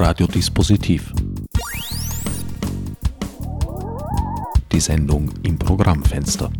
[0.00, 1.12] Radiodispositiv.
[4.70, 6.52] Die Sendung im Programmfenster.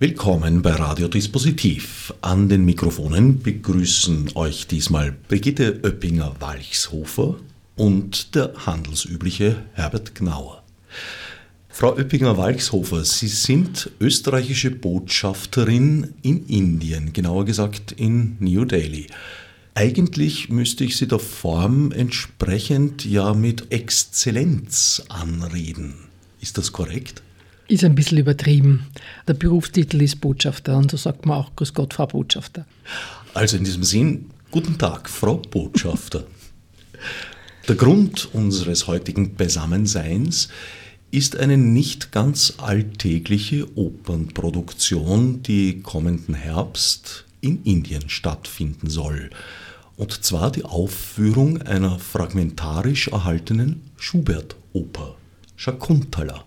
[0.00, 2.12] Willkommen bei Radiodispositiv.
[2.22, 7.36] An den Mikrofonen begrüßen euch diesmal Brigitte Oeppinger-Walchshofer
[7.76, 10.64] und der handelsübliche Herbert Gnauer.
[11.68, 19.06] Frau Oeppinger-Walchshofer, Sie sind österreichische Botschafterin in Indien, genauer gesagt in New Delhi.
[19.76, 25.96] Eigentlich müsste ich Sie der Form entsprechend ja mit Exzellenz anreden.
[26.40, 27.20] Ist das korrekt?
[27.68, 28.86] Ist ein bisschen übertrieben.
[29.28, 32.64] Der Berufstitel ist Botschafter und so sagt man auch Grüß Gott, Frau Botschafter.
[33.34, 36.24] Also in diesem Sinn, guten Tag, Frau Botschafter.
[37.68, 40.48] Der Grund unseres heutigen Beisammenseins
[41.10, 49.28] ist eine nicht ganz alltägliche Opernproduktion, die kommenden Herbst in Indien stattfinden soll.
[49.96, 55.16] Und zwar die Aufführung einer fragmentarisch erhaltenen Schubert-Oper,
[55.56, 56.44] Shakuntala.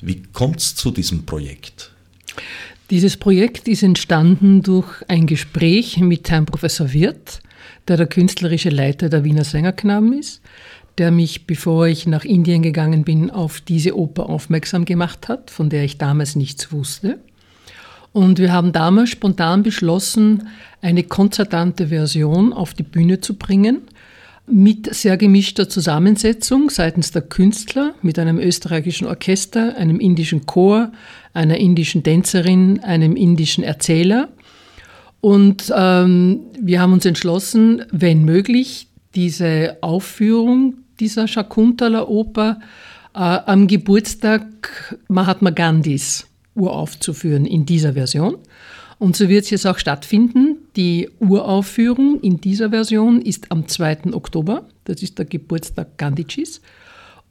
[0.00, 1.92] Wie kommt es zu diesem Projekt?
[2.90, 7.40] Dieses Projekt ist entstanden durch ein Gespräch mit Herrn Professor Wirth,
[7.88, 10.40] der der künstlerische Leiter der Wiener Sängerknaben ist,
[10.98, 15.70] der mich, bevor ich nach Indien gegangen bin, auf diese Oper aufmerksam gemacht hat, von
[15.70, 17.18] der ich damals nichts wusste.
[18.12, 20.48] Und wir haben damals spontan beschlossen,
[20.82, 23.82] eine konzertante Version auf die Bühne zu bringen,
[24.46, 30.92] mit sehr gemischter Zusammensetzung seitens der Künstler, mit einem österreichischen Orchester, einem indischen Chor,
[31.32, 34.28] einer indischen Tänzerin, einem indischen Erzähler.
[35.20, 42.58] Und ähm, wir haben uns entschlossen, wenn möglich, diese Aufführung dieser Shakuntala-Oper
[43.14, 44.42] äh, am Geburtstag
[45.08, 48.36] Mahatma Gandhis uraufzuführen in dieser Version.
[48.98, 50.58] Und so wird es jetzt auch stattfinden.
[50.76, 54.12] Die Uraufführung in dieser Version ist am 2.
[54.12, 56.60] Oktober, das ist der Geburtstag Gandhijis.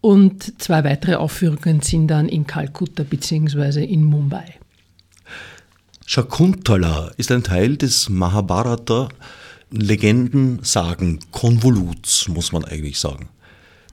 [0.02, 3.84] Und zwei weitere Aufführungen sind dann in Kalkutta bzw.
[3.84, 4.56] in Mumbai.
[6.06, 9.10] Shakuntala ist ein Teil des Mahabharata
[9.72, 13.30] Legenden sagen Konvoluts, muss man eigentlich sagen.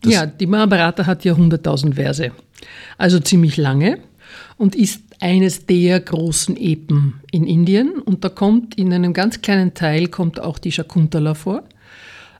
[0.02, 2.32] Das ja, die Mahabharata hat ja 100.000 Verse,
[2.97, 4.00] also ziemlich lange
[4.56, 7.98] und ist eines der großen Epen in Indien.
[7.98, 11.64] Und da kommt in einem ganz kleinen Teil kommt auch die Shakuntala vor.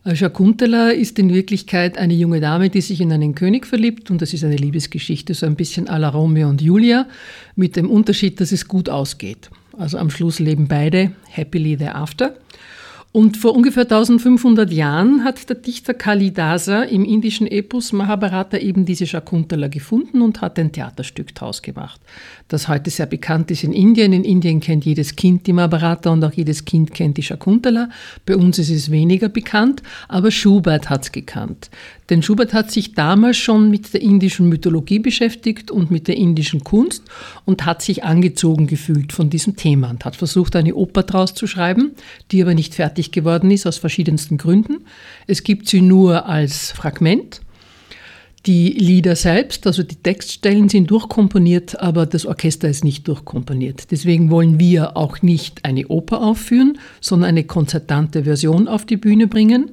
[0.05, 4.22] Äh, Shakuntala ist in Wirklichkeit eine junge Dame, die sich in einen König verliebt und
[4.22, 7.06] das ist eine Liebesgeschichte, so ein bisschen à la Romeo und Julia,
[7.56, 9.50] mit dem Unterschied, dass es gut ausgeht.
[9.77, 12.34] Also am Schluss leben beide happily thereafter.
[13.11, 19.07] Und vor ungefähr 1500 Jahren hat der Dichter Kalidasa im indischen Epos Mahabharata eben diese
[19.07, 21.99] Shakuntala gefunden und hat ein Theaterstück daraus gemacht,
[22.49, 24.13] das heute sehr bekannt ist in Indien.
[24.13, 27.89] In Indien kennt jedes Kind die Mahabharata und auch jedes Kind kennt die Shakuntala.
[28.27, 31.71] Bei uns ist es weniger bekannt, aber Schubert hat es gekannt.
[32.11, 36.65] Denn Schubert hat sich damals schon mit der indischen Mythologie beschäftigt und mit der indischen
[36.65, 37.03] Kunst
[37.45, 41.47] und hat sich angezogen gefühlt von diesem Thema und hat versucht, eine Oper daraus zu
[41.47, 41.93] schreiben,
[42.31, 44.85] die aber nicht fertig geworden ist aus verschiedensten Gründen.
[45.27, 47.43] Es gibt sie nur als Fragment.
[48.47, 53.91] Die Lieder selbst, also die Textstellen sind durchkomponiert, aber das Orchester ist nicht durchkomponiert.
[53.91, 59.27] Deswegen wollen wir auch nicht eine Oper aufführen, sondern eine konzertante Version auf die Bühne
[59.27, 59.73] bringen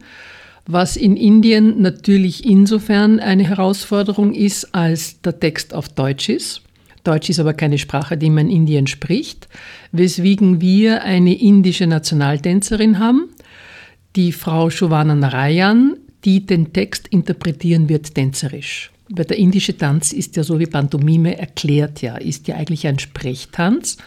[0.67, 6.61] was in Indien natürlich insofern eine Herausforderung ist, als der Text auf Deutsch ist.
[7.03, 9.47] Deutsch ist aber keine Sprache, die man in Indien spricht,
[9.91, 13.29] weswegen wir eine indische Nationaltänzerin haben,
[14.15, 18.91] die Frau Shovana Narayan, die den Text interpretieren wird tänzerisch.
[19.09, 22.97] Weil der indische Tanz ist ja so wie Pantomime erklärt ja, ist ja eigentlich ein
[22.97, 23.97] Sprechtanz.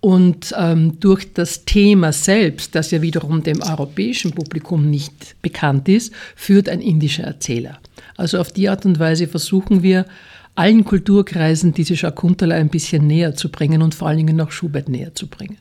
[0.00, 6.12] Und ähm, durch das Thema selbst, das ja wiederum dem europäischen Publikum nicht bekannt ist,
[6.36, 7.80] führt ein indischer Erzähler.
[8.16, 10.06] Also auf die Art und Weise versuchen wir,
[10.54, 14.88] allen Kulturkreisen diese Shakuntala ein bisschen näher zu bringen und vor allen Dingen auch Schubert
[14.88, 15.56] näher zu bringen.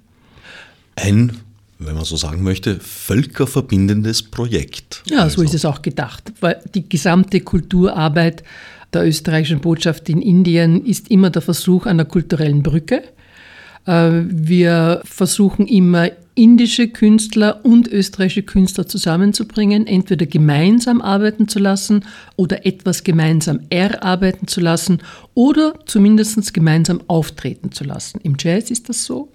[0.96, 1.38] Ein,
[1.80, 5.04] wenn man so sagen möchte, völkerverbindendes Projekt.
[5.08, 5.38] Ja, also.
[5.38, 8.44] so ist es auch gedacht, weil die gesamte Kulturarbeit
[8.94, 13.04] der österreichischen Botschaft in Indien ist immer der Versuch einer kulturellen Brücke
[13.88, 22.06] wir versuchen immer indische Künstler und österreichische Künstler zusammenzubringen, entweder gemeinsam arbeiten zu lassen
[22.36, 25.00] oder etwas gemeinsam erarbeiten zu lassen
[25.34, 28.20] oder zumindest gemeinsam auftreten zu lassen.
[28.22, 29.32] Im Jazz ist das so.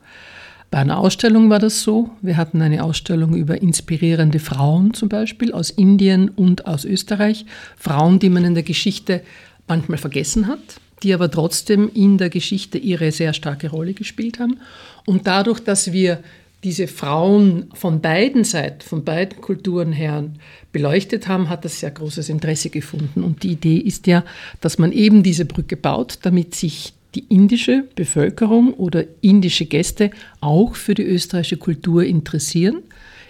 [0.71, 2.11] Bei einer Ausstellung war das so.
[2.23, 7.45] Wir hatten eine Ausstellung über inspirierende Frauen zum Beispiel aus Indien und aus Österreich.
[7.77, 9.23] Frauen, die man in der Geschichte
[9.67, 14.59] manchmal vergessen hat, die aber trotzdem in der Geschichte ihre sehr starke Rolle gespielt haben.
[15.07, 16.23] Und dadurch, dass wir
[16.65, 20.25] diese Frauen von beiden Seiten, von beiden Kulturen her
[20.71, 23.25] beleuchtet haben, hat das sehr großes Interesse gefunden.
[23.25, 24.25] Und die Idee ist ja,
[24.61, 30.77] dass man eben diese Brücke baut, damit sich die indische Bevölkerung oder indische Gäste auch
[30.77, 32.79] für die österreichische Kultur interessieren.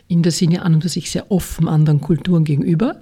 [0.08, 3.00] Inder sind ja an und für sich sehr offen anderen Kulturen gegenüber.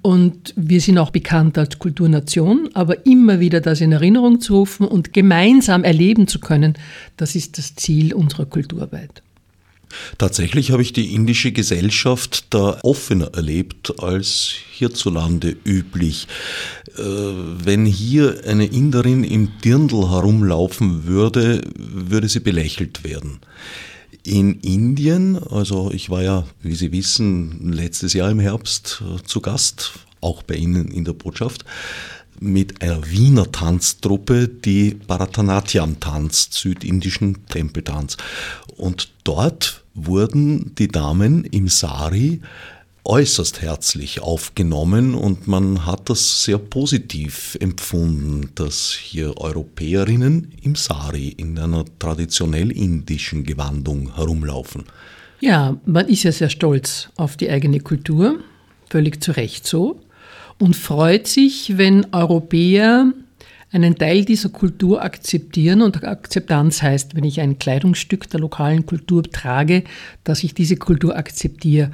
[0.00, 4.86] Und wir sind auch bekannt als Kulturnation, aber immer wieder das in Erinnerung zu rufen
[4.86, 6.74] und gemeinsam erleben zu können,
[7.16, 9.22] das ist das Ziel unserer Kulturarbeit.
[10.18, 16.28] Tatsächlich habe ich die indische Gesellschaft da offener erlebt als hierzulande üblich.
[16.96, 23.40] Äh, wenn hier eine Inderin im Dirndl herumlaufen würde, würde sie belächelt werden.
[24.28, 29.40] In Indien, also ich war ja, wie Sie wissen, letztes Jahr im Herbst äh, zu
[29.40, 31.64] Gast, auch bei Ihnen in der Botschaft,
[32.38, 38.18] mit einer Wiener Tanztruppe, die Bharatanatyam tanzt, südindischen Tempeltanz.
[38.76, 42.42] Und dort wurden die Damen im Sari
[43.08, 51.28] äußerst herzlich aufgenommen und man hat das sehr positiv empfunden, dass hier Europäerinnen im Sari
[51.28, 54.84] in einer traditionell indischen Gewandung herumlaufen.
[55.40, 58.40] Ja, man ist ja sehr stolz auf die eigene Kultur,
[58.90, 60.00] völlig zu Recht so,
[60.58, 63.12] und freut sich, wenn Europäer
[63.70, 69.22] einen Teil dieser Kultur akzeptieren und Akzeptanz heißt, wenn ich ein Kleidungsstück der lokalen Kultur
[69.22, 69.84] trage,
[70.24, 71.90] dass ich diese Kultur akzeptiere.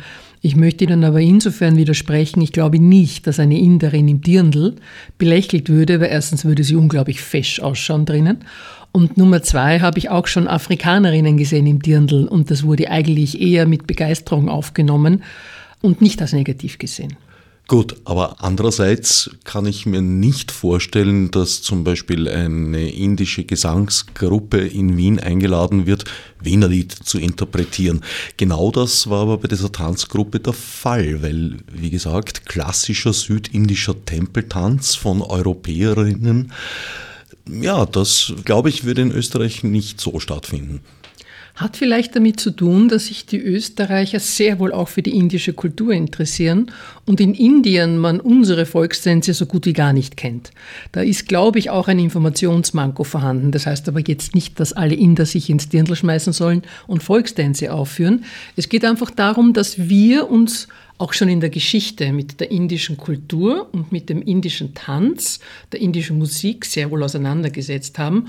[0.46, 4.76] Ich möchte Ihnen aber insofern widersprechen, ich glaube nicht, dass eine Inderin im Dirndl
[5.16, 8.44] belächelt würde, weil erstens würde sie unglaublich fesch ausschauen drinnen
[8.92, 13.40] und Nummer zwei habe ich auch schon Afrikanerinnen gesehen im Dirndl und das wurde eigentlich
[13.40, 15.22] eher mit Begeisterung aufgenommen
[15.80, 17.16] und nicht als negativ gesehen.
[17.66, 24.98] Gut, aber andererseits kann ich mir nicht vorstellen, dass zum Beispiel eine indische Gesangsgruppe in
[24.98, 26.04] Wien eingeladen wird,
[26.40, 28.02] Wienerlied zu interpretieren.
[28.36, 34.94] Genau das war aber bei dieser Tanzgruppe der Fall, weil, wie gesagt, klassischer südindischer Tempeltanz
[34.94, 36.52] von Europäerinnen,
[37.48, 40.80] ja, das glaube ich, würde in Österreich nicht so stattfinden.
[41.56, 45.52] Hat vielleicht damit zu tun, dass sich die Österreicher sehr wohl auch für die indische
[45.52, 46.72] Kultur interessieren
[47.06, 50.50] und in Indien man unsere Volkstänze so gut wie gar nicht kennt.
[50.90, 53.52] Da ist, glaube ich, auch ein Informationsmanko vorhanden.
[53.52, 57.72] Das heißt aber jetzt nicht, dass alle Inder sich ins Dirndl schmeißen sollen und Volkstänze
[57.72, 58.24] aufführen.
[58.56, 60.66] Es geht einfach darum, dass wir uns
[60.98, 65.38] auch schon in der Geschichte mit der indischen Kultur und mit dem indischen Tanz,
[65.70, 68.28] der indischen Musik sehr wohl auseinandergesetzt haben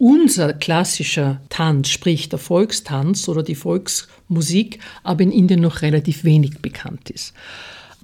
[0.00, 6.60] unser klassischer Tanz, sprich der Volkstanz oder die Volksmusik, aber in Indien noch relativ wenig
[6.60, 7.34] bekannt ist.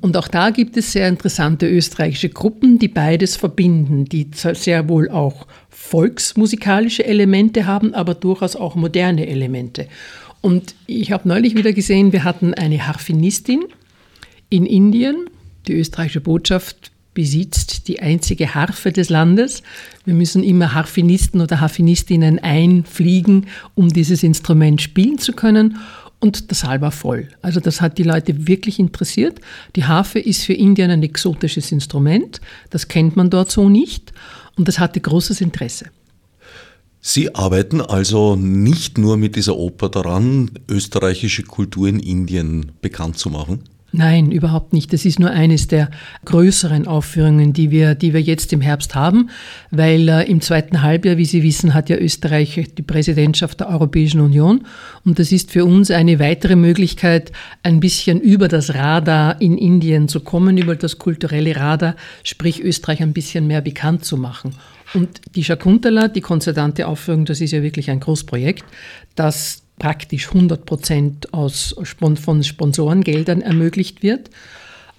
[0.02, 5.08] Und auch da gibt es sehr interessante österreichische Gruppen, die beides verbinden, die sehr wohl
[5.08, 9.88] auch volksmusikalische Elemente haben, aber durchaus auch moderne Elemente.
[10.43, 13.64] Und ich habe neulich wieder gesehen, wir hatten eine Harfenistin
[14.50, 15.31] in Indien.
[15.66, 19.63] Die österreichische Botschaft besitzt die einzige Harfe des Landes.
[20.05, 25.79] Wir müssen immer Harfenisten oder Harfenistinnen einfliegen, um dieses Instrument spielen zu können.
[26.21, 27.29] Und der Saal war voll.
[27.41, 29.41] Also das hat die Leute wirklich interessiert.
[29.77, 32.43] Die Harfe ist für Indien ein exotisches Instrument.
[32.69, 34.13] Das kennt man dort so nicht.
[34.57, 35.87] Und das hatte großes Interesse.
[37.01, 43.31] Sie arbeiten also nicht nur mit dieser Oper daran, österreichische Kultur in Indien bekannt zu
[43.31, 43.63] machen?
[43.98, 44.93] Nein, überhaupt nicht.
[44.93, 45.91] Das ist nur eines der
[46.26, 49.31] größeren Aufführungen, die wir, die wir jetzt im Herbst haben,
[49.70, 54.20] weil äh, im zweiten Halbjahr, wie Sie wissen, hat ja Österreich die Präsidentschaft der Europäischen
[54.20, 54.67] Union
[55.06, 60.08] und das ist für uns eine weitere Möglichkeit, ein bisschen über das Radar in Indien
[60.08, 64.55] zu kommen, über das kulturelle Radar, sprich Österreich ein bisschen mehr bekannt zu machen.
[64.93, 68.65] Und die Shakuntala, die konzertante Aufführung, das ist ja wirklich ein Großprojekt,
[69.15, 71.75] das praktisch 100 Prozent aus,
[72.17, 74.31] von Sponsorengeldern ermöglicht wird,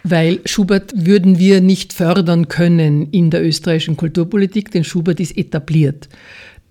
[0.04, 6.08] weil Schubert würden wir nicht fördern können in der österreichischen Kulturpolitik, denn Schubert ist etabliert.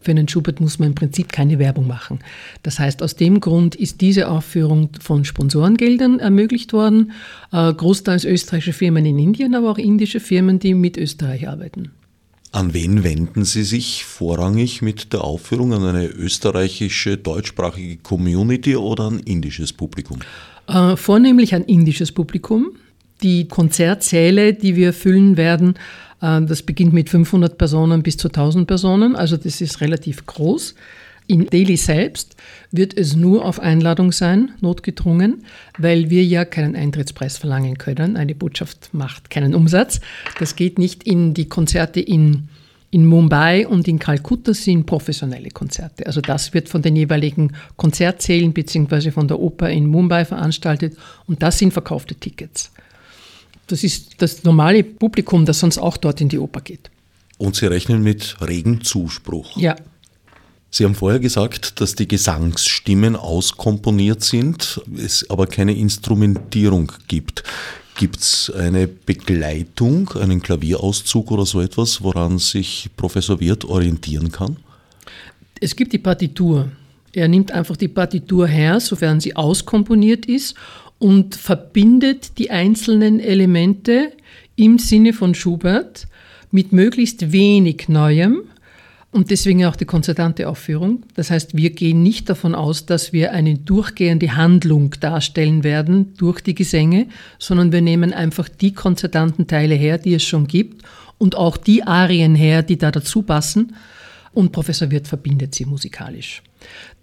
[0.01, 2.21] Für einen Schubert muss man im Prinzip keine Werbung machen.
[2.63, 7.11] Das heißt, aus dem Grund ist diese Aufführung von Sponsorengeldern ermöglicht worden.
[7.51, 11.91] Äh, großteils österreichische Firmen in Indien, aber auch indische Firmen, die mit Österreich arbeiten.
[12.57, 15.75] An wen wenden Sie sich vorrangig mit der Aufführung?
[15.75, 20.21] An eine österreichische deutschsprachige Community oder an indisches Publikum?
[20.67, 22.69] Äh, vornehmlich an indisches Publikum.
[23.23, 25.75] Die Konzertsäle, die wir füllen werden,
[26.23, 30.77] äh, das beginnt mit 500 Personen bis zu 1000 Personen, also das ist relativ groß.
[31.27, 32.37] In Delhi selbst
[32.71, 35.45] wird es nur auf Einladung sein, notgedrungen,
[35.79, 38.17] weil wir ja keinen Eintrittspreis verlangen können.
[38.17, 40.01] Eine Botschaft macht keinen Umsatz.
[40.39, 42.49] Das geht nicht in die Konzerte in
[42.93, 46.07] In Mumbai und in Kalkutta sind professionelle Konzerte.
[46.07, 49.11] Also das wird von den jeweiligen Konzertsälen bzw.
[49.11, 52.71] von der Oper in Mumbai veranstaltet und das sind verkaufte Tickets.
[53.67, 56.89] Das ist das normale Publikum, das sonst auch dort in die Oper geht.
[57.39, 59.57] Und Sie rechnen mit regen Zuspruch.
[59.59, 59.75] Ja.
[60.77, 67.45] Sie haben vorher gesagt, dass die Gesangsstimmen auskomponiert sind, es aber keine Instrumentierung gibt.
[67.97, 74.59] Gibt es eine Begleitung, einen Klavierauszug oder so etwas, woran sich Professor Wirth orientieren kann?
[75.63, 76.71] Es gibt die Partitur.
[77.15, 80.57] Er nimmt einfach die Partitur her, sofern sie auskomponiert ist,
[80.99, 84.13] und verbindet die einzelnen Elemente
[84.57, 86.07] im Sinne von Schubert
[86.51, 88.43] mit möglichst wenig Neuem
[89.13, 91.05] und deswegen auch die konzertante Aufführung.
[91.15, 96.41] Das heißt, wir gehen nicht davon aus, dass wir eine durchgehende Handlung darstellen werden durch
[96.41, 97.07] die Gesänge,
[97.39, 100.83] sondern wir nehmen einfach die konzertanten Teile her, die es schon gibt
[101.19, 103.75] und auch die Arien her, die da dazu passen.
[104.33, 106.43] Und Professor Wirth verbindet sie musikalisch.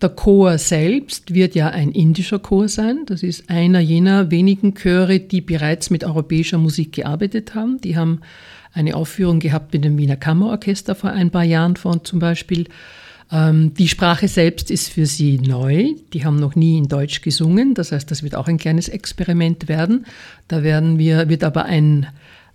[0.02, 3.06] Der Chor selbst wird ja ein indischer Chor sein.
[3.08, 7.80] Das ist einer jener wenigen Chöre, die bereits mit europäischer Musik gearbeitet haben.
[7.82, 8.22] Die haben
[8.74, 12.68] eine Aufführung gehabt mit dem Wiener Kammerorchester vor ein paar Jahren von zum Beispiel.
[13.32, 15.92] Ähm, die Sprache selbst ist für sie neu.
[16.14, 17.74] Die haben noch nie in Deutsch gesungen.
[17.74, 20.06] Das heißt, das wird auch ein kleines Experiment werden.
[20.48, 22.08] Da werden wir, wird aber ein,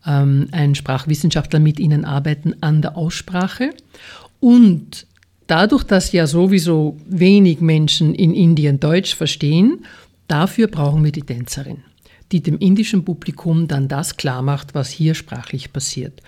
[0.06, 3.70] ähm, ein Sprachwissenschaftler mit ihnen arbeiten an der Aussprache.
[4.40, 5.06] Und
[5.46, 9.84] dadurch, dass ja sowieso wenig Menschen in Indien Deutsch verstehen,
[10.26, 11.78] dafür brauchen wir die Tänzerin
[12.32, 16.22] die dem indischen Publikum dann das klar macht, was hier sprachlich passiert.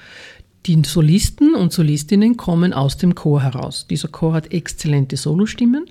[0.67, 3.87] Die Solisten und Solistinnen kommen aus dem Chor heraus.
[3.89, 5.87] Dieser Chor hat exzellente Solostimmen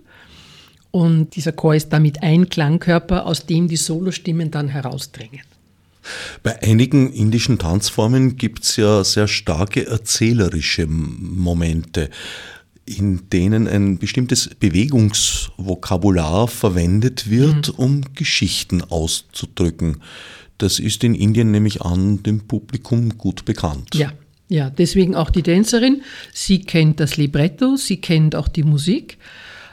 [0.92, 5.42] und dieser Chor ist damit ein Klangkörper, aus dem die Solostimmen dann herausdrängen.
[6.44, 12.10] Bei einigen indischen Tanzformen gibt es ja sehr starke erzählerische Momente
[12.98, 17.84] in denen ein bestimmtes Bewegungsvokabular verwendet wird, mhm.
[17.84, 19.98] um Geschichten auszudrücken.
[20.58, 23.96] Das ist in Indien nämlich an dem Publikum gut bekannt.
[23.96, 24.12] Ja,
[24.50, 26.02] ja, deswegen auch die Tänzerin.
[26.34, 29.18] Sie kennt das Libretto, sie kennt auch die Musik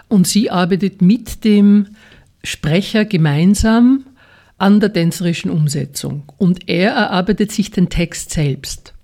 [0.08, 1.88] und sie arbeitet mit dem
[2.44, 4.04] Sprecher gemeinsam
[4.58, 6.24] an der tänzerischen Umsetzung.
[6.36, 8.94] Und er erarbeitet sich den Text selbst.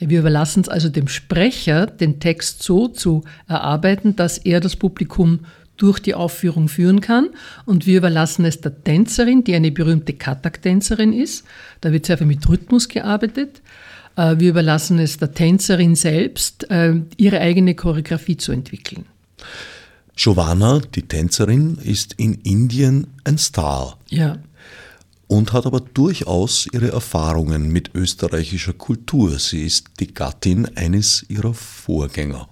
[0.00, 5.40] Wir überlassen es also dem Sprecher, den Text so zu erarbeiten, dass er das Publikum
[5.76, 7.28] durch die Aufführung führen kann.
[7.66, 11.44] Und wir überlassen es der Tänzerin, die eine berühmte Katak-Tänzerin ist.
[11.80, 13.60] Da wird sehr viel mit Rhythmus gearbeitet.
[14.16, 19.04] Äh, wir überlassen es der Tänzerin selbst, äh, ihre eigene Choreografie zu entwickeln.
[20.16, 23.98] Giovanna, die Tänzerin, ist in Indien ein Star.
[24.08, 24.36] Ja
[25.30, 29.38] und hat aber durchaus ihre Erfahrungen mit österreichischer Kultur.
[29.38, 32.48] Sie ist die Gattin eines ihrer Vorgänger.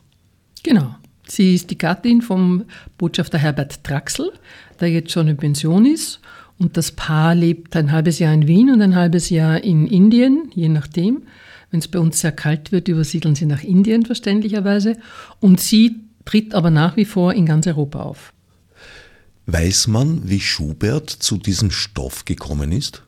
[0.63, 0.95] Genau.
[1.27, 2.67] Sie ist die Gattin vom
[2.97, 4.33] Botschafter Herbert Traxel,
[4.79, 6.21] der jetzt schon in Pension ist.
[6.57, 10.49] Und das Paar lebt ein halbes Jahr in Wien und ein halbes Jahr in Indien,
[10.55, 11.25] je nachdem.
[11.73, 14.97] Wenn es bei uns sehr kalt wird, übersiedeln sie nach Indien verständlicherweise.
[15.41, 18.33] Und sie tritt aber nach wie vor in ganz Europa auf.
[19.51, 23.03] Weiß man, wie Schubert zu diesem Stoff gekommen ist?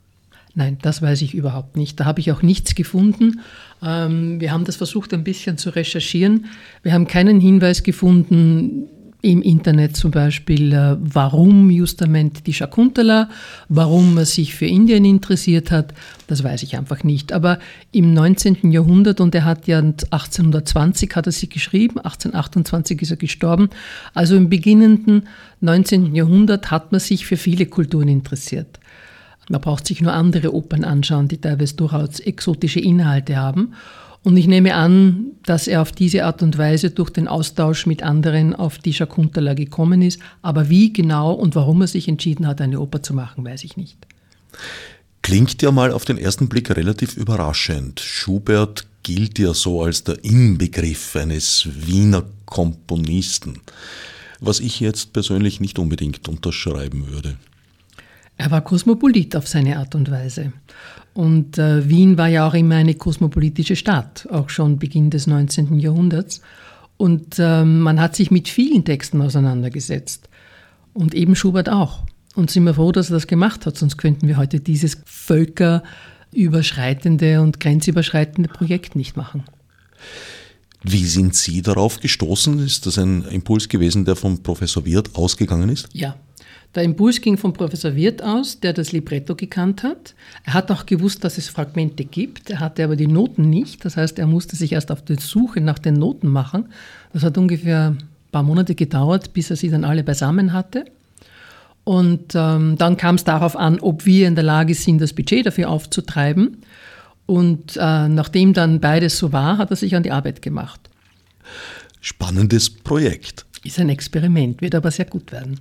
[0.55, 2.01] Nein, das weiß ich überhaupt nicht.
[2.01, 3.41] Da habe ich auch nichts gefunden.
[3.83, 6.47] Ähm, wir haben das versucht ein bisschen zu recherchieren.
[6.83, 8.89] Wir haben keinen Hinweis gefunden,
[9.23, 13.29] im Internet zum Beispiel, äh, warum justament die Shakuntala,
[13.69, 15.93] warum er sich für Indien interessiert hat,
[16.27, 17.33] das weiß ich einfach nicht.
[17.33, 17.59] Aber
[17.93, 18.71] im 19.
[18.71, 23.69] Jahrhundert, und er hat ja 1820 hat er sie geschrieben, 1828 ist er gestorben,
[24.15, 25.29] also im beginnenden
[25.61, 26.15] 19.
[26.15, 28.81] Jahrhundert hat man sich für viele Kulturen interessiert.
[29.51, 33.75] Man braucht sich nur andere Opern anschauen, die teilweise durchaus exotische Inhalte haben.
[34.23, 38.03] Und ich nehme an, dass er auf diese Art und Weise durch den Austausch mit
[38.03, 40.21] anderen auf die Shakuntala gekommen ist.
[40.43, 43.77] Aber wie genau und warum er sich entschieden hat, eine Oper zu machen, weiß ich
[43.79, 43.97] nicht.
[45.23, 48.01] Klingt ja mal auf den ersten Blick relativ überraschend.
[48.01, 53.61] Schubert gilt ja so als der Inbegriff eines Wiener Komponisten,
[54.41, 57.37] was ich jetzt persönlich nicht unbedingt unterschreiben würde.
[58.37, 60.53] Er war Kosmopolit auf seine Art und Weise.
[61.13, 65.79] Und äh, Wien war ja auch immer eine kosmopolitische Stadt, auch schon Beginn des 19.
[65.79, 66.41] Jahrhunderts.
[66.97, 70.29] Und äh, man hat sich mit vielen Texten auseinandergesetzt.
[70.93, 72.05] Und eben Schubert auch.
[72.35, 77.41] Und sind wir froh, dass er das gemacht hat, sonst könnten wir heute dieses völkerüberschreitende
[77.41, 79.43] und grenzüberschreitende Projekt nicht machen.
[80.83, 82.65] Wie sind Sie darauf gestoßen?
[82.65, 85.89] Ist das ein Impuls gewesen, der vom Professor Wirth ausgegangen ist?
[85.93, 86.17] Ja,
[86.75, 90.15] Der Impuls ging von Professor Wirth aus, der das Libretto gekannt hat.
[90.45, 92.51] Er hat auch gewusst, dass es Fragmente gibt.
[92.51, 93.85] Er hatte aber die Noten nicht.
[93.85, 96.67] Das heißt, er musste sich erst auf die Suche nach den Noten machen.
[97.13, 100.85] Das hat ungefähr ein paar Monate gedauert, bis er sie dann alle beisammen hatte.
[101.83, 105.47] Und ähm, dann kam es darauf an, ob wir in der Lage sind, das Budget
[105.47, 106.59] dafür aufzutreiben.
[107.27, 110.81] Und äh, nachdem dann beides so war, hat er sich an die Arbeit gemacht.
[112.01, 113.45] Spannendes Projekt.
[113.65, 115.61] Ist ein Experiment, wird aber sehr gut werden.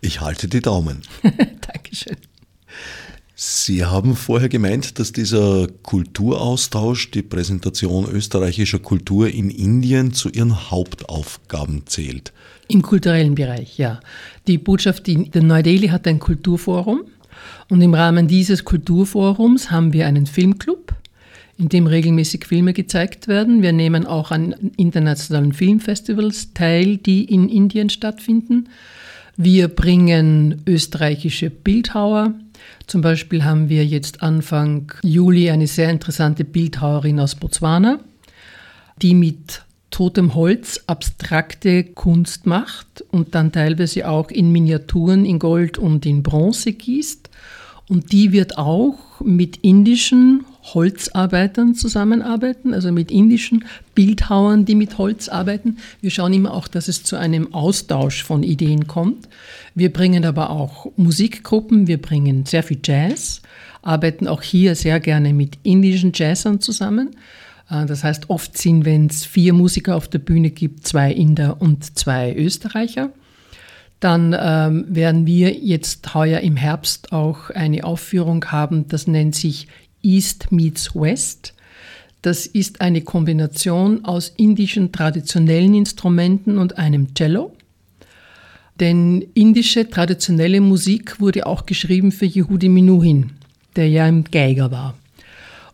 [0.00, 1.02] Ich halte die Daumen.
[1.22, 2.16] Dankeschön.
[3.36, 10.70] Sie haben vorher gemeint, dass dieser Kulturaustausch, die Präsentation österreichischer Kultur in Indien zu Ihren
[10.70, 12.32] Hauptaufgaben zählt.
[12.68, 14.00] Im kulturellen Bereich, ja.
[14.46, 17.02] Die Botschaft in Neu-Delhi hat ein Kulturforum
[17.68, 20.94] und im Rahmen dieses Kulturforums haben wir einen Filmclub,
[21.58, 23.62] in dem regelmäßig Filme gezeigt werden.
[23.62, 28.68] Wir nehmen auch an internationalen Filmfestivals teil, die in Indien stattfinden.
[29.36, 32.34] Wir bringen österreichische Bildhauer.
[32.86, 37.98] Zum Beispiel haben wir jetzt Anfang Juli eine sehr interessante Bildhauerin aus Botswana,
[39.02, 45.78] die mit totem Holz abstrakte Kunst macht und dann teilweise auch in Miniaturen in Gold
[45.78, 47.28] und in Bronze gießt.
[47.88, 55.28] Und die wird auch mit indischen Holzarbeitern zusammenarbeiten, also mit indischen Bildhauern, die mit Holz
[55.28, 55.76] arbeiten.
[56.00, 59.28] Wir schauen immer auch, dass es zu einem Austausch von Ideen kommt.
[59.74, 63.42] Wir bringen aber auch Musikgruppen, wir bringen sehr viel Jazz,
[63.82, 67.10] arbeiten auch hier sehr gerne mit indischen Jazzern zusammen.
[67.68, 71.60] Äh, das heißt, oft sind, wenn es vier Musiker auf der Bühne gibt, zwei Inder
[71.60, 73.10] und zwei Österreicher.
[74.00, 79.68] Dann ähm, werden wir jetzt heuer im Herbst auch eine Aufführung haben, das nennt sich
[80.02, 81.54] East meets West.
[82.22, 87.54] Das ist eine Kombination aus indischen traditionellen Instrumenten und einem Cello.
[88.80, 93.30] Denn indische traditionelle Musik wurde auch geschrieben für Yehudi Minuhin,
[93.76, 94.94] der ja ein Geiger war.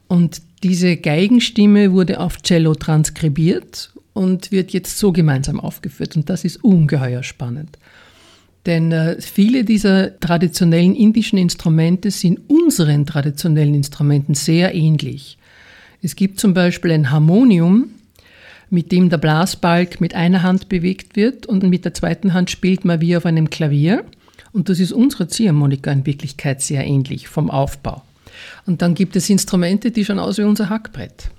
[0.06, 6.16] Und diese Geigenstimme wurde auf Cello transkribiert und wird jetzt so gemeinsam aufgeführt.
[6.16, 7.78] Und das ist ungeheuer spannend.
[8.67, 15.38] Denn äh, viele dieser traditionellen indischen Instrumente sind unseren traditionellen Instrumenten sehr ähnlich.
[16.03, 17.90] Es gibt zum Beispiel ein Harmonium,
[18.68, 22.85] mit dem der Blasbalg mit einer Hand bewegt wird und mit der zweiten Hand spielt
[22.85, 24.05] man wie auf einem Klavier.
[24.53, 28.03] Und das ist unserer Ziehharmonika in Wirklichkeit sehr ähnlich vom Aufbau.
[28.66, 31.31] Und dann gibt es Instrumente, die schauen aus wie unser Hackbrett.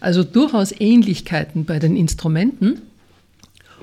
[0.00, 2.82] Also durchaus Ähnlichkeiten bei den Instrumenten.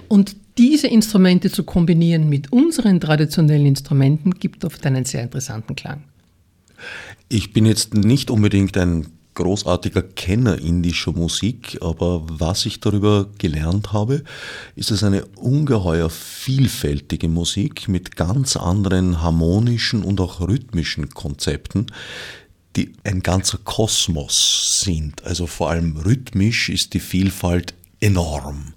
[0.07, 6.03] Und diese Instrumente zu kombinieren mit unseren traditionellen Instrumenten gibt oft einen sehr interessanten Klang.
[7.29, 13.91] Ich bin jetzt nicht unbedingt ein großartiger Kenner indischer Musik, aber was ich darüber gelernt
[13.91, 14.23] habe,
[14.75, 21.87] ist es eine ungeheuer vielfältige Musik mit ganz anderen harmonischen und auch rhythmischen Konzepten,
[22.75, 25.23] die ein ganzer Kosmos sind.
[25.23, 28.73] Also vor allem rhythmisch ist die Vielfalt enorm.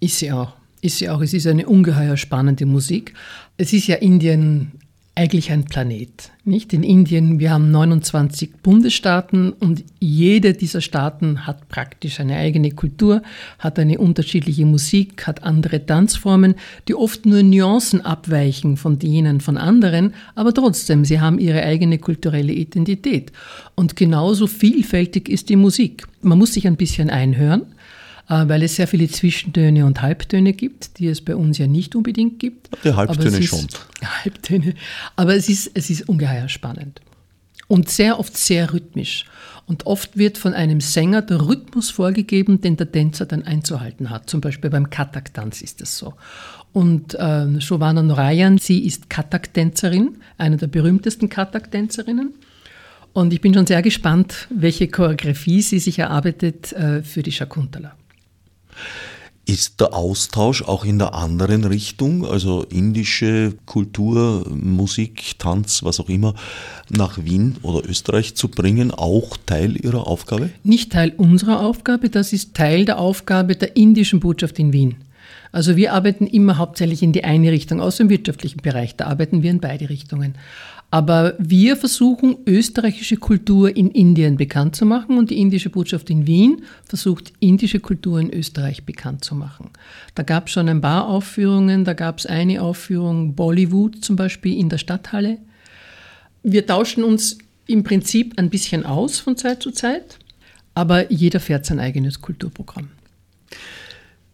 [0.00, 0.52] Ist sie auch
[0.84, 1.22] ist sie auch.
[1.22, 3.14] Es ist eine ungeheuer spannende Musik.
[3.56, 4.72] Es ist ja Indien
[5.16, 6.32] eigentlich ein Planet.
[6.44, 12.72] Nicht in Indien, wir haben 29 Bundesstaaten und jede dieser Staaten hat praktisch eine eigene
[12.72, 13.22] Kultur,
[13.60, 16.56] hat eine unterschiedliche Musik, hat andere Tanzformen,
[16.88, 21.98] die oft nur Nuancen abweichen von denen von anderen, aber trotzdem, sie haben ihre eigene
[21.98, 23.30] kulturelle Identität.
[23.76, 26.06] Und genauso vielfältig ist die Musik.
[26.22, 27.62] Man muss sich ein bisschen einhören,
[28.26, 32.38] weil es sehr viele Zwischentöne und Halbtöne gibt, die es bei uns ja nicht unbedingt
[32.38, 32.70] gibt.
[32.84, 33.66] Die Halbtöne ist, schon.
[34.24, 34.74] Halbtöne.
[35.16, 37.00] Aber es ist, es ist ungeheuer spannend.
[37.68, 39.24] Und sehr oft sehr rhythmisch.
[39.66, 44.28] Und oft wird von einem Sänger der Rhythmus vorgegeben, den der Tänzer dann einzuhalten hat.
[44.28, 46.14] Zum Beispiel beim Katak-Tanz ist das so.
[46.72, 52.34] Und äh, Shovana Norayan, sie ist Katak-Tänzerin, eine der berühmtesten Katak-Tänzerinnen.
[53.14, 57.94] Und ich bin schon sehr gespannt, welche Choreografie sie sich erarbeitet äh, für die Shakuntala.
[59.46, 66.08] Ist der Austausch auch in der anderen Richtung, also indische Kultur, Musik, Tanz, was auch
[66.08, 66.34] immer,
[66.88, 70.48] nach Wien oder Österreich zu bringen, auch Teil Ihrer Aufgabe?
[70.62, 74.96] Nicht Teil unserer Aufgabe, das ist Teil der Aufgabe der indischen Botschaft in Wien.
[75.52, 79.42] Also wir arbeiten immer hauptsächlich in die eine Richtung, außer im wirtschaftlichen Bereich, da arbeiten
[79.42, 80.34] wir in beide Richtungen.
[80.94, 86.28] Aber wir versuchen, österreichische Kultur in Indien bekannt zu machen und die indische Botschaft in
[86.28, 89.70] Wien versucht, indische Kultur in Österreich bekannt zu machen.
[90.14, 94.56] Da gab es schon ein paar Aufführungen, da gab es eine Aufführung Bollywood zum Beispiel
[94.56, 95.38] in der Stadthalle.
[96.44, 100.20] Wir tauschen uns im Prinzip ein bisschen aus von Zeit zu Zeit,
[100.74, 102.90] aber jeder fährt sein eigenes Kulturprogramm.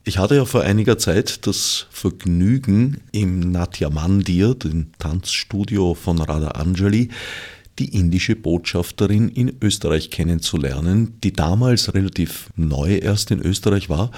[0.02, 6.52] Ich hatte ja vor einiger Zeit das Vergnügen, im Natya Mandir, dem Tanzstudio von Radha
[6.52, 7.10] Anjali,
[7.78, 14.10] die indische Botschafterin in Österreich kennenzulernen, die damals relativ neu erst in Österreich war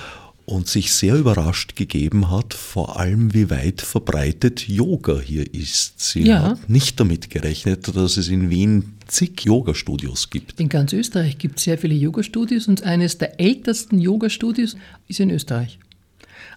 [0.45, 6.01] und sich sehr überrascht gegeben hat, vor allem wie weit verbreitet Yoga hier ist.
[6.01, 6.43] Sie ja.
[6.43, 10.59] hat nicht damit gerechnet, dass es in Wien zig Yoga-Studios gibt.
[10.61, 14.77] In ganz Österreich gibt es sehr viele Yoga-Studios und eines der ältesten Yoga-Studios
[15.09, 15.79] ist in Österreich.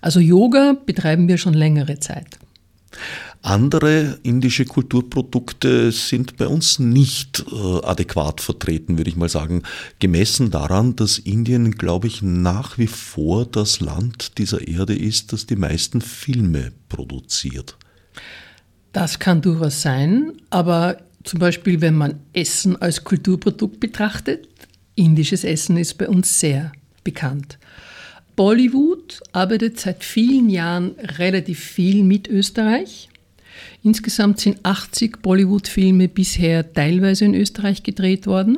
[0.02, 2.40] Also Yoga betreiben wir schon längere Zeit.
[3.42, 9.62] Andere indische Kulturprodukte sind bei uns nicht äh, adäquat vertreten, würde ich mal sagen.
[10.00, 15.46] Gemessen daran, dass Indien, glaube ich, nach wie vor das Land dieser Erde ist, das
[15.46, 17.78] die meisten Filme produziert.
[18.94, 24.48] Das kann durchaus sein, aber zum Beispiel, wenn man Essen als Kulturprodukt betrachtet,
[24.96, 26.72] indisches Essen ist bei uns sehr
[27.04, 27.60] bekannt.
[28.36, 33.10] Bollywood arbeitet seit vielen Jahren relativ viel mit Österreich.
[33.84, 38.58] Insgesamt sind 80 Bollywood-Filme bisher teilweise in Österreich gedreht worden,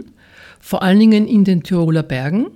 [0.59, 2.47] vor allen Dingen in den Tiroler Bergen,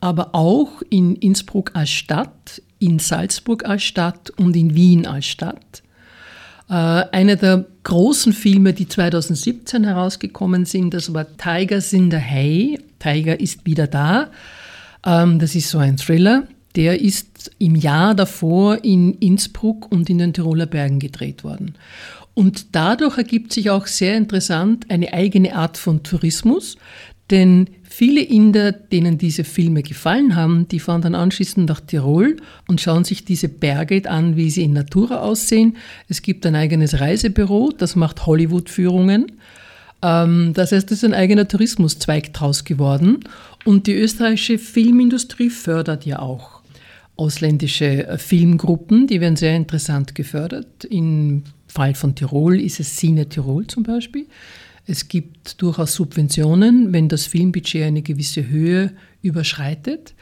[0.00, 5.82] aber auch in Innsbruck als Stadt, in Salzburg als Stadt und in Wien als Stadt.
[6.68, 12.78] Äh, einer der großen Filme, die 2017 herausgekommen sind, das war Tigers in the Hay.
[12.98, 14.30] Tiger ist wieder da.
[15.04, 16.44] Ähm, das ist so ein Thriller.
[16.76, 21.74] Der ist im Jahr davor in Innsbruck und in den Tiroler Bergen gedreht worden.
[22.34, 26.76] Und dadurch ergibt sich auch sehr interessant eine eigene Art von Tourismus,
[27.30, 32.36] denn viele Inder, denen diese Filme gefallen haben, die fahren dann anschließend nach Tirol
[32.68, 35.76] und schauen sich diese Berge an, wie sie in Natura aussehen.
[36.08, 39.32] Es gibt ein eigenes Reisebüro, das macht Hollywood-Führungen.
[40.02, 43.20] Ähm, das heißt, es ist ein eigener Tourismuszweig draus geworden.
[43.64, 46.61] Und die österreichische Filmindustrie fördert ja auch
[47.22, 50.84] ausländische äh, Filmgruppen, die werden sehr interessant gefördert.
[50.84, 54.26] Im Fall von Tirol ist es Cine Tirol zum Beispiel.
[54.86, 60.14] Es gibt durchaus Subventionen, wenn das Filmbudget eine gewisse Höhe überschreitet,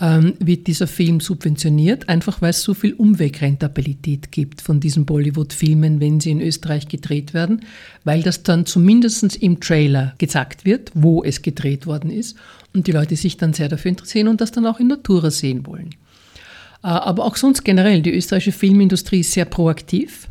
[0.00, 6.00] ähm, wird dieser Film subventioniert, einfach weil es so viel Umwegrentabilität gibt von diesen Bollywood-Filmen,
[6.00, 7.60] wenn sie in Österreich gedreht werden,
[8.04, 12.36] weil das dann zumindest im Trailer gesagt wird, wo es gedreht worden ist
[12.74, 15.66] und die Leute sich dann sehr dafür interessieren und das dann auch in Natura sehen
[15.66, 15.90] wollen.
[16.86, 20.28] Äh, aber auch sonst generell, die österreichische Filmindustrie ist sehr proaktiv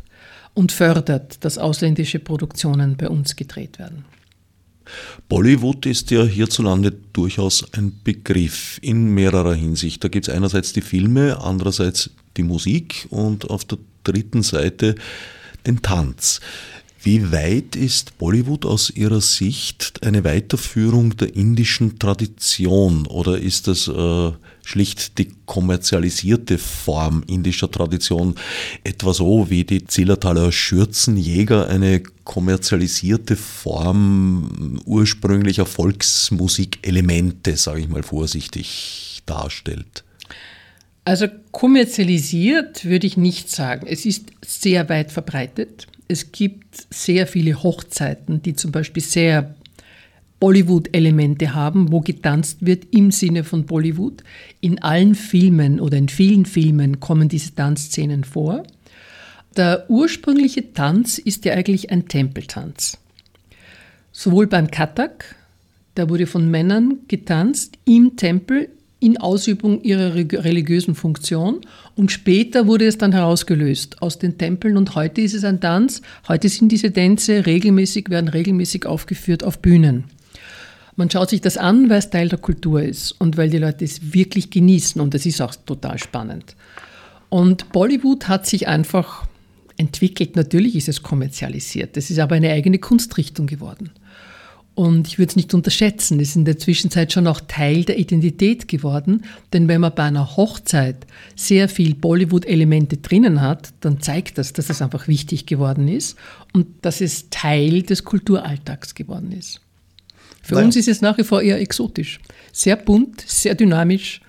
[0.54, 4.06] und fördert, dass ausländische Produktionen bei uns gedreht werden.
[5.28, 10.02] Bollywood ist ja hierzulande durchaus ein Begriff in mehrerer Hinsicht.
[10.02, 14.94] Da gibt es einerseits die Filme, andererseits die Musik und auf der dritten Seite
[15.66, 16.40] den Tanz.
[17.02, 23.88] Wie weit ist Bollywood aus Ihrer Sicht eine Weiterführung der indischen Tradition oder ist das
[23.88, 24.32] äh,
[24.66, 28.34] schlicht die kommerzialisierte Form indischer Tradition?
[28.82, 39.22] Etwa so wie die Zillertaler Schürzenjäger eine kommerzialisierte Form ursprünglicher Volksmusikelemente, sage ich mal vorsichtig,
[39.24, 40.02] darstellt?
[41.04, 43.86] Also kommerzialisiert würde ich nicht sagen.
[43.86, 49.55] Es ist sehr weit verbreitet es gibt sehr viele Hochzeiten, die zum Beispiel sehr
[50.40, 54.22] Bollywood-Elemente haben, wo getanzt wird im Sinne von Bollywood.
[54.60, 58.62] In allen Filmen oder in vielen Filmen kommen diese Tanzszenen vor.
[59.56, 62.98] Der ursprüngliche Tanz ist ja eigentlich ein Tempeltanz.
[64.12, 65.34] Sowohl beim Katak,
[65.94, 68.68] da wurde von Männern getanzt im Tempel
[69.00, 71.60] in Ausübung ihrer religiösen Funktion
[71.96, 76.02] und später wurde es dann herausgelöst aus den Tempeln und heute ist es ein Tanz.
[76.28, 80.04] Heute sind diese Tänze regelmäßig, werden regelmäßig aufgeführt auf Bühnen.
[80.96, 83.84] Man schaut sich das an, weil es Teil der Kultur ist und weil die Leute
[83.84, 86.56] es wirklich genießen und es ist auch total spannend.
[87.28, 89.26] Und Bollywood hat sich einfach
[89.76, 90.36] entwickelt.
[90.36, 91.96] Natürlich ist es kommerzialisiert.
[91.98, 93.90] Es ist aber eine eigene Kunstrichtung geworden.
[94.74, 97.98] Und ich würde es nicht unterschätzen, es ist in der Zwischenzeit schon auch Teil der
[97.98, 104.36] Identität geworden, denn wenn man bei einer Hochzeit sehr viel Bollywood-Elemente drinnen hat, dann zeigt
[104.36, 106.18] das, dass es einfach wichtig geworden ist
[106.52, 109.62] und dass es Teil des Kulturalltags geworden ist.
[110.46, 110.66] Für naja.
[110.66, 112.20] uns ist es nach wie vor eher exotisch.
[112.52, 114.20] Sehr bunt, sehr dynamisch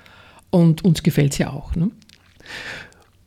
[0.49, 1.75] und uns gefällt es ja auch.
[1.75, 1.91] Ne?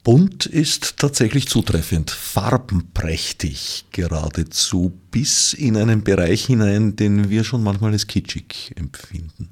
[0.03, 7.93] Bunt ist tatsächlich zutreffend, farbenprächtig geradezu, bis in einen Bereich hinein, den wir schon manchmal
[7.93, 9.51] als kitschig empfinden.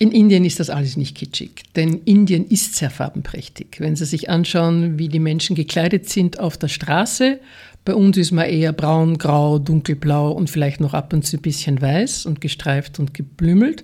[0.00, 3.80] In Indien ist das alles nicht kitschig, denn Indien ist sehr farbenprächtig.
[3.80, 7.40] Wenn Sie sich anschauen, wie die Menschen gekleidet sind auf der Straße,
[7.88, 11.40] bei uns ist man eher braun, grau, dunkelblau und vielleicht noch ab und zu ein
[11.40, 13.82] bisschen weiß und gestreift und geblümelt.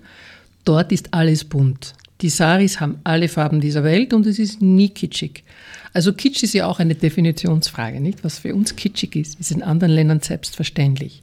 [0.66, 1.94] Dort ist alles bunt.
[2.20, 5.42] Die Saris haben alle Farben dieser Welt und es ist nie kitschig.
[5.94, 8.22] Also Kitsch ist ja auch eine Definitionsfrage, nicht?
[8.24, 11.22] Was für uns kitschig ist, ist in anderen Ländern selbstverständlich.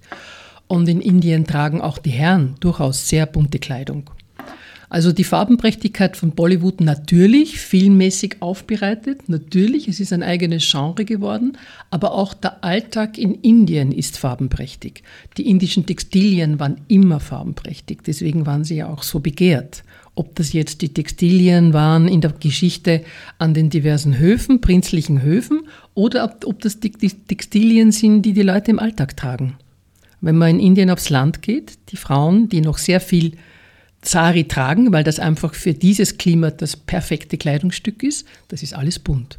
[0.65, 4.09] Und in Indien tragen auch die Herren durchaus sehr bunte Kleidung.
[4.91, 11.57] Also die Farbenprächtigkeit von Bollywood natürlich filmmäßig aufbereitet, natürlich, es ist ein eigenes Genre geworden,
[11.89, 15.03] aber auch der Alltag in Indien ist farbenprächtig.
[15.37, 19.85] Die indischen Textilien waren immer farbenprächtig, deswegen waren sie ja auch so begehrt.
[20.13, 23.01] Ob das jetzt die Textilien waren in der Geschichte
[23.37, 25.61] an den diversen Höfen, prinzlichen Höfen,
[25.93, 29.55] oder ob, das die Textilien sind, die die Leute im Alltag tragen.
[30.19, 33.37] Wenn man in Indien aufs Land geht, die Frauen, die noch sehr viel
[34.03, 38.25] Sari tragen, weil das einfach für dieses Klima das perfekte Kleidungsstück ist.
[38.47, 39.37] Das ist alles bunt.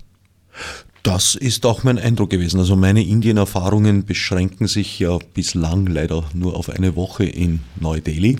[1.02, 2.60] Das ist auch mein Eindruck gewesen.
[2.60, 8.38] Also meine Indien-Erfahrungen beschränken sich ja bislang leider nur auf eine Woche in Neu-Delhi,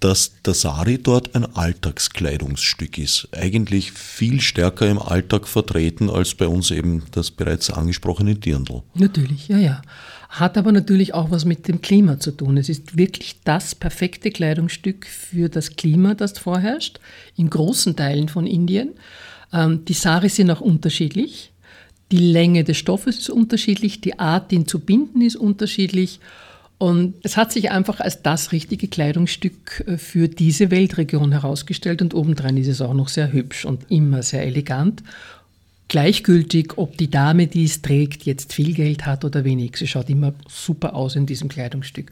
[0.00, 3.28] dass der Sari dort ein Alltagskleidungsstück ist.
[3.30, 8.82] Eigentlich viel stärker im Alltag vertreten als bei uns eben das bereits angesprochene Dirndl.
[8.94, 9.82] Natürlich, ja, ja
[10.40, 12.56] hat aber natürlich auch was mit dem Klima zu tun.
[12.56, 16.98] Es ist wirklich das perfekte Kleidungsstück für das Klima, das vorherrscht,
[17.36, 18.90] in großen Teilen von Indien.
[19.52, 21.52] Ähm, die Saris sind auch unterschiedlich.
[22.10, 26.18] Die Länge des Stoffes ist unterschiedlich, die Art, ihn zu binden, ist unterschiedlich.
[26.78, 32.12] Und es hat sich einfach als das richtige Kleidungsstück äh, für diese Weltregion herausgestellt und
[32.12, 35.04] obendrein ist es auch noch sehr hübsch und immer sehr elegant
[35.94, 39.76] gleichgültig, ob die Dame, die es trägt, jetzt viel Geld hat oder wenig.
[39.76, 42.10] Sie schaut immer super aus in diesem Kleidungsstück.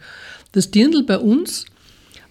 [0.52, 1.66] Das Dirndl bei uns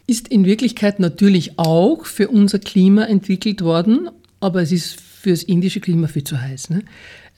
[0.08, 4.10] ist in Wirklichkeit natürlich auch für unser Klima entwickelt worden,
[4.40, 6.70] aber es ist für das indische Klima viel zu heiß.
[6.70, 6.84] Ne?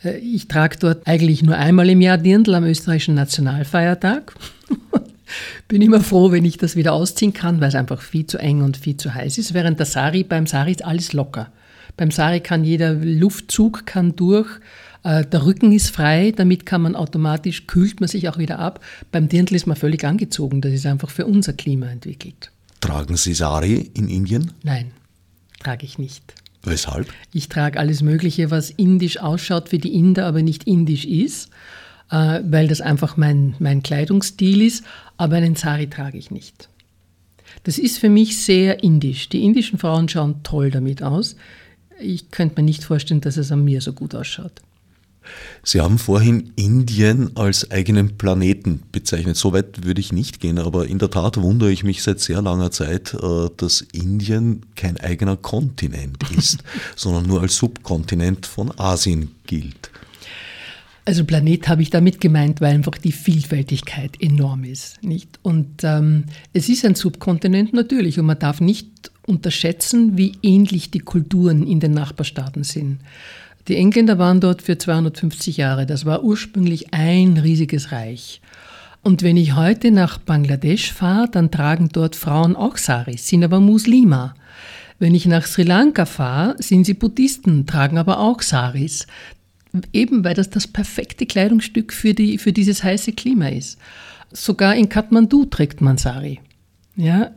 [0.04, 4.36] Äh, ich trage dort eigentlich nur einmal im Jahr Dirndl am österreichischen Nationalfeiertag.
[5.68, 8.62] Bin immer froh, wenn ich das wieder ausziehen kann, weil es einfach viel zu eng
[8.62, 9.56] und viel zu heiß ist.
[9.56, 11.52] Während der Sari, beim Sari ist alles locker.
[11.98, 14.48] Beim Sari kann jeder Luftzug kann durch.
[15.04, 18.84] Äh, der Rücken ist frei, damit kann man automatisch, kühlt man sich auch wieder ab.
[19.12, 22.52] Beim Dirndl ist man völlig angezogen, das ist einfach für unser Klima entwickelt.
[22.80, 24.52] Tragen Sie Sari in Indien?
[24.64, 24.92] Nein,
[25.60, 26.34] trage ich nicht.
[26.64, 27.14] Weshalb?
[27.34, 31.50] Ich trage alles Mögliche, was indisch ausschaut wie die Inder, aber nicht indisch ist,
[32.10, 34.84] äh, weil das einfach mein, mein Kleidungsstil ist,
[35.18, 36.70] aber einen Sari trage ich nicht.
[37.64, 39.30] Das ist für mich sehr indisch.
[39.30, 41.36] Die indischen Frauen schauen toll damit aus
[42.04, 44.62] ich könnte mir nicht vorstellen, dass es an mir so gut ausschaut.
[45.64, 49.38] Sie haben vorhin Indien als eigenen Planeten bezeichnet.
[49.38, 52.42] So weit würde ich nicht gehen, aber in der Tat wundere ich mich seit sehr
[52.42, 56.64] langer Zeit, äh, dass Indien kein eigener Kontinent ist,
[56.96, 59.92] sondern nur als Subkontinent von Asien gilt.
[61.06, 65.04] Also Planet habe ich damit gemeint, weil einfach die Vielfältigkeit enorm ist.
[65.04, 65.38] Nicht?
[65.42, 71.00] Und ähm, es ist ein Subkontinent natürlich und man darf nicht unterschätzen, wie ähnlich die
[71.00, 73.00] Kulturen in den Nachbarstaaten sind.
[73.68, 75.86] Die Engländer waren dort für 250 Jahre.
[75.86, 78.42] Das war ursprünglich ein riesiges Reich.
[79.02, 83.60] Und wenn ich heute nach Bangladesch fahre, dann tragen dort Frauen auch Saris, sind aber
[83.60, 84.34] Muslima.
[85.00, 89.08] Wenn ich nach Sri Lanka fahre, sind sie Buddhisten, tragen aber auch Saris.
[89.92, 93.78] Eben weil das das perfekte Kleidungsstück für, die, für dieses heiße Klima ist.
[94.32, 96.40] Sogar in Kathmandu trägt man Sari.
[96.96, 97.32] Ja,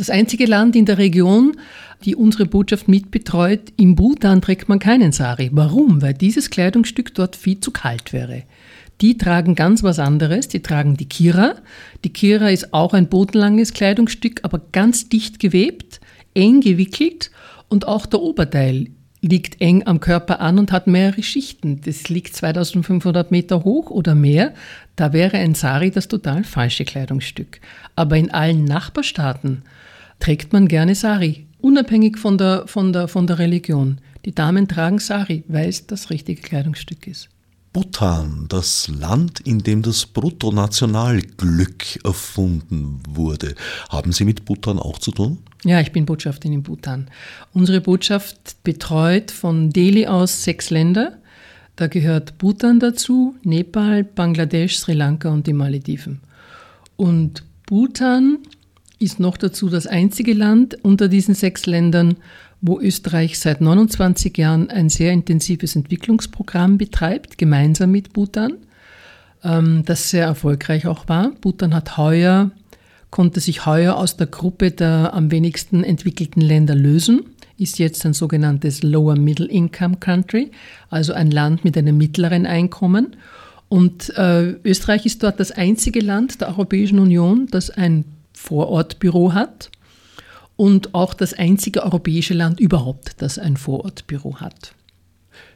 [0.00, 1.56] das einzige Land in der Region,
[2.04, 5.50] die unsere Botschaft mitbetreut, im Bhutan trägt man keinen Sari.
[5.52, 6.00] Warum?
[6.00, 8.44] Weil dieses Kleidungsstück dort viel zu kalt wäre.
[9.00, 11.54] Die tragen ganz was anderes, die tragen die Kira.
[12.04, 16.00] Die Kira ist auch ein bodenlanges Kleidungsstück, aber ganz dicht gewebt,
[16.34, 17.30] eng gewickelt
[17.68, 18.88] und auch der Oberteil
[19.22, 21.80] liegt eng am Körper an und hat mehrere Schichten.
[21.84, 24.54] Das liegt 2500 Meter hoch oder mehr.
[24.96, 27.60] Da wäre ein Sari das total falsche Kleidungsstück.
[27.96, 29.62] Aber in allen Nachbarstaaten
[30.20, 33.98] trägt man gerne Sari, unabhängig von der, von der, von der Religion.
[34.24, 37.28] Die Damen tragen Sari, weil es das richtige Kleidungsstück ist.
[37.72, 43.54] Bhutan, das Land, in dem das Bruttonationalglück erfunden wurde.
[43.88, 45.38] Haben Sie mit Bhutan auch zu tun?
[45.64, 47.08] Ja, ich bin Botschafterin in Bhutan.
[47.52, 51.18] Unsere Botschaft betreut von Delhi aus sechs Länder.
[51.76, 56.20] Da gehört Bhutan dazu, Nepal, Bangladesch, Sri Lanka und die Malediven.
[56.96, 58.38] Und Bhutan
[59.00, 62.16] ist noch dazu das einzige Land unter diesen sechs Ländern,
[62.60, 68.58] wo Österreich seit 29 Jahren ein sehr intensives Entwicklungsprogramm betreibt, gemeinsam mit Bhutan,
[69.42, 71.32] ähm, das sehr erfolgreich auch war.
[71.40, 72.50] Bhutan hat heuer,
[73.08, 77.22] konnte sich heuer aus der Gruppe der am wenigsten entwickelten Länder lösen,
[77.56, 80.50] ist jetzt ein sogenanntes Lower Middle Income Country,
[80.90, 83.16] also ein Land mit einem mittleren Einkommen.
[83.70, 88.04] Und äh, Österreich ist dort das einzige Land der Europäischen Union, das ein
[88.40, 89.70] Vorortbüro hat
[90.56, 94.74] und auch das einzige europäische Land überhaupt, das ein Vorortbüro hat.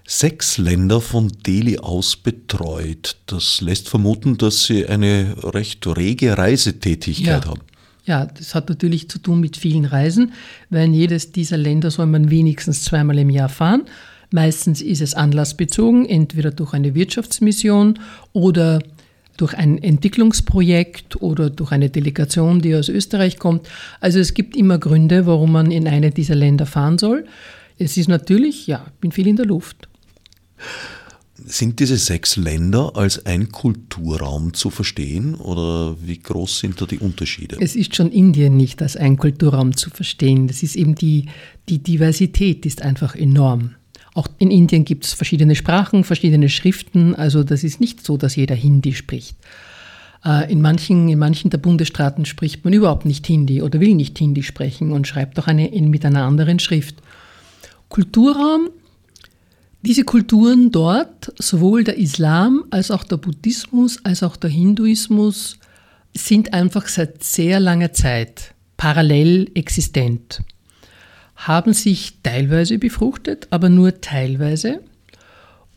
[0.06, 3.16] Sechs Länder von Delhi aus betreut.
[3.26, 7.50] Das lässt vermuten, dass Sie eine recht rege Reisetätigkeit ja.
[7.50, 7.62] haben.
[8.04, 10.34] Ja, das hat natürlich zu tun mit vielen Reisen,
[10.68, 13.84] weil in jedes dieser Länder soll man wenigstens zweimal im Jahr fahren.
[14.30, 17.98] Meistens ist es anlassbezogen, entweder durch eine Wirtschaftsmission
[18.34, 18.80] oder
[19.36, 23.68] durch ein Entwicklungsprojekt oder durch eine Delegation, die aus Österreich kommt.
[24.00, 27.26] Also es gibt immer Gründe, warum man in eine dieser Länder fahren soll.
[27.78, 29.88] Es ist natürlich, ja, ich bin viel in der Luft.
[31.46, 37.00] Sind diese sechs Länder als ein Kulturraum zu verstehen oder wie groß sind da die
[37.00, 37.56] Unterschiede?
[37.60, 40.46] Es ist schon Indien nicht als ein Kulturraum zu verstehen.
[40.46, 41.26] Das ist eben die,
[41.68, 43.74] die Diversität ist einfach enorm.
[44.14, 47.16] Auch in Indien gibt es verschiedene Sprachen, verschiedene Schriften.
[47.16, 49.36] Also das ist nicht so, dass jeder Hindi spricht.
[50.24, 54.16] Äh, in manchen, in manchen der Bundesstaaten spricht man überhaupt nicht Hindi oder will nicht
[54.18, 56.96] Hindi sprechen und schreibt auch eine, mit einer anderen Schrift.
[57.88, 58.70] Kulturraum,
[59.82, 65.58] diese Kulturen dort, sowohl der Islam als auch der Buddhismus als auch der Hinduismus,
[66.16, 70.40] sind einfach seit sehr langer Zeit parallel existent
[71.36, 74.80] haben sich teilweise befruchtet, aber nur teilweise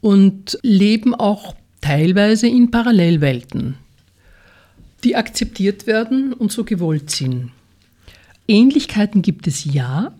[0.02, 3.76] und leben auch teilweise in Parallelwelten,
[5.04, 7.52] die akzeptiert werden und so gewollt sind.
[8.48, 10.14] Ähnlichkeiten gibt es ja,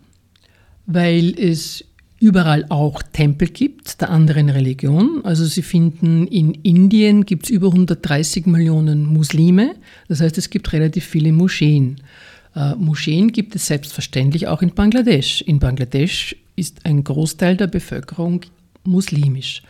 [0.86, 1.84] weil es
[2.20, 5.24] überall auch Tempel gibt der anderen Religion.
[5.24, 9.76] Also Sie finden in Indien gibt es über 130 Millionen Muslime,
[10.08, 11.96] das heißt es gibt relativ viele Moscheen.
[12.54, 15.42] Äh, Moscheen gibt es selbstverständlich auch in Bangladesch.
[15.42, 18.42] In Bangladesch ist ein Großteil der Bevölkerung
[18.84, 19.62] muslimisch.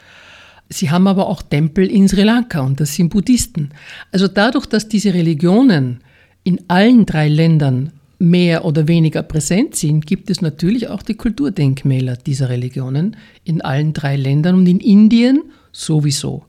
[0.71, 3.71] Sie haben aber auch Tempel in Sri Lanka und das sind Buddhisten.
[4.13, 6.01] Also dadurch, dass diese Religionen
[6.45, 12.17] in allen drei Ländern mehr oder weniger präsent sind, gibt es natürlich auch die Kulturdenkmäler
[12.17, 16.45] dieser Religionen in allen drei Ländern und in Indien sowieso.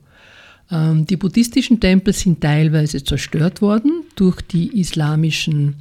[0.71, 5.75] Ähm, die buddhistischen Tempel sind teilweise zerstört worden durch die islamischen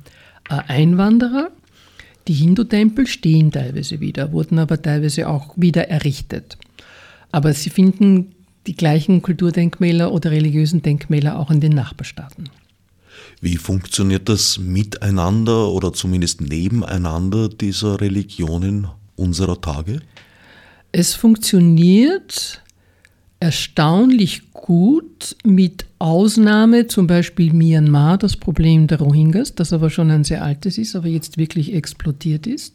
[0.49, 1.51] Einwanderer.
[2.27, 6.59] Die Hindu-Tempel stehen teilweise wieder, wurden aber teilweise auch wieder errichtet.
[7.33, 8.35] Aber sie finden
[8.67, 12.51] die gleichen Kulturdenkmäler oder religiösen Denkmäler auch in den Nachbarstaaten.
[13.41, 20.01] Wie funktioniert das miteinander oder zumindest nebeneinander dieser Religionen unserer Tage?
[20.93, 22.63] Es funktioniert
[23.41, 30.25] erstaunlich gut, mit Ausnahme zum Beispiel Myanmar, das Problem der Rohingyas, das aber schon ein
[30.25, 32.75] sehr altes ist, aber jetzt wirklich explodiert ist.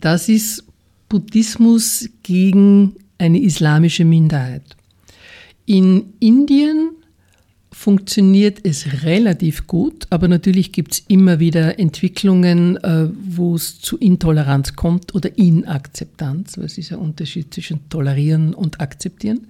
[0.00, 0.64] Das ist
[1.08, 4.76] Buddhismus gegen eine islamische Minderheit.
[5.64, 6.90] In Indien
[7.72, 13.98] funktioniert es relativ gut, aber natürlich gibt es immer wieder Entwicklungen, äh, wo es zu
[13.98, 19.46] Intoleranz kommt oder Inakzeptanz, es ist ein Unterschied zwischen tolerieren und akzeptieren.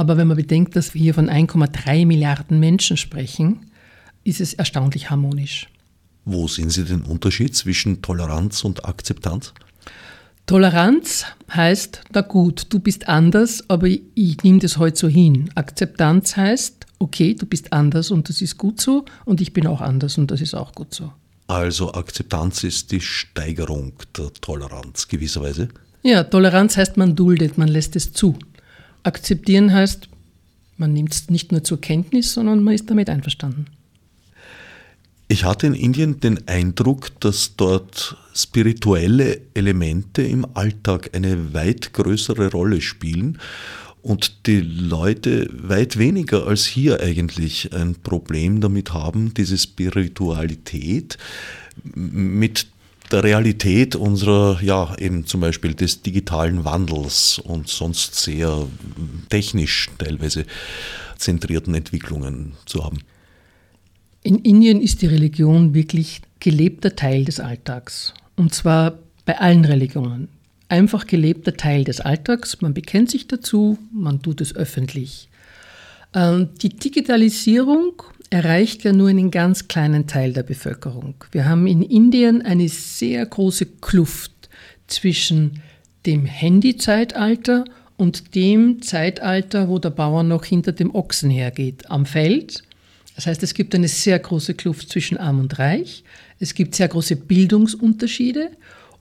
[0.00, 3.66] Aber wenn man bedenkt, dass wir hier von 1,3 Milliarden Menschen sprechen,
[4.24, 5.68] ist es erstaunlich harmonisch.
[6.24, 9.52] Wo sehen Sie den Unterschied zwischen Toleranz und Akzeptanz?
[10.46, 15.50] Toleranz heißt, na gut, du bist anders, aber ich nehme das heute so hin.
[15.54, 19.82] Akzeptanz heißt, okay, du bist anders und das ist gut so und ich bin auch
[19.82, 21.12] anders und das ist auch gut so.
[21.46, 25.68] Also Akzeptanz ist die Steigerung der Toleranz gewisserweise?
[26.02, 28.38] Ja, Toleranz heißt, man duldet, man lässt es zu.
[29.02, 30.08] Akzeptieren heißt,
[30.76, 33.66] man nimmt es nicht nur zur Kenntnis, sondern man ist damit einverstanden.
[35.28, 42.50] Ich hatte in Indien den Eindruck, dass dort spirituelle Elemente im Alltag eine weit größere
[42.50, 43.38] Rolle spielen
[44.02, 51.18] und die Leute weit weniger als hier eigentlich ein Problem damit haben, diese Spiritualität
[51.84, 52.66] mit
[53.12, 58.66] der Realität unserer, ja, eben zum Beispiel des digitalen Wandels und sonst sehr
[59.28, 60.46] technisch teilweise
[61.16, 62.98] zentrierten Entwicklungen zu haben.
[64.22, 68.14] In Indien ist die Religion wirklich gelebter Teil des Alltags.
[68.36, 70.28] Und zwar bei allen Religionen.
[70.68, 72.60] Einfach gelebter Teil des Alltags.
[72.60, 75.28] Man bekennt sich dazu, man tut es öffentlich.
[76.14, 81.16] Ähm, die Digitalisierung erreicht ja nur einen ganz kleinen Teil der Bevölkerung.
[81.32, 84.48] Wir haben in Indien eine sehr große Kluft
[84.86, 85.62] zwischen
[86.06, 87.64] dem Handy-Zeitalter
[87.96, 92.62] und dem Zeitalter, wo der Bauer noch hinter dem Ochsen hergeht, am Feld.
[93.16, 96.04] Das heißt, es gibt eine sehr große Kluft zwischen Arm und Reich.
[96.38, 98.52] Es gibt sehr große Bildungsunterschiede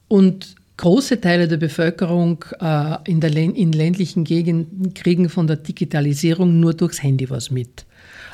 [0.10, 6.60] und große Teile der Bevölkerung äh, in, der, in ländlichen Gegenden kriegen von der Digitalisierung
[6.60, 7.86] nur durchs Handy was mit.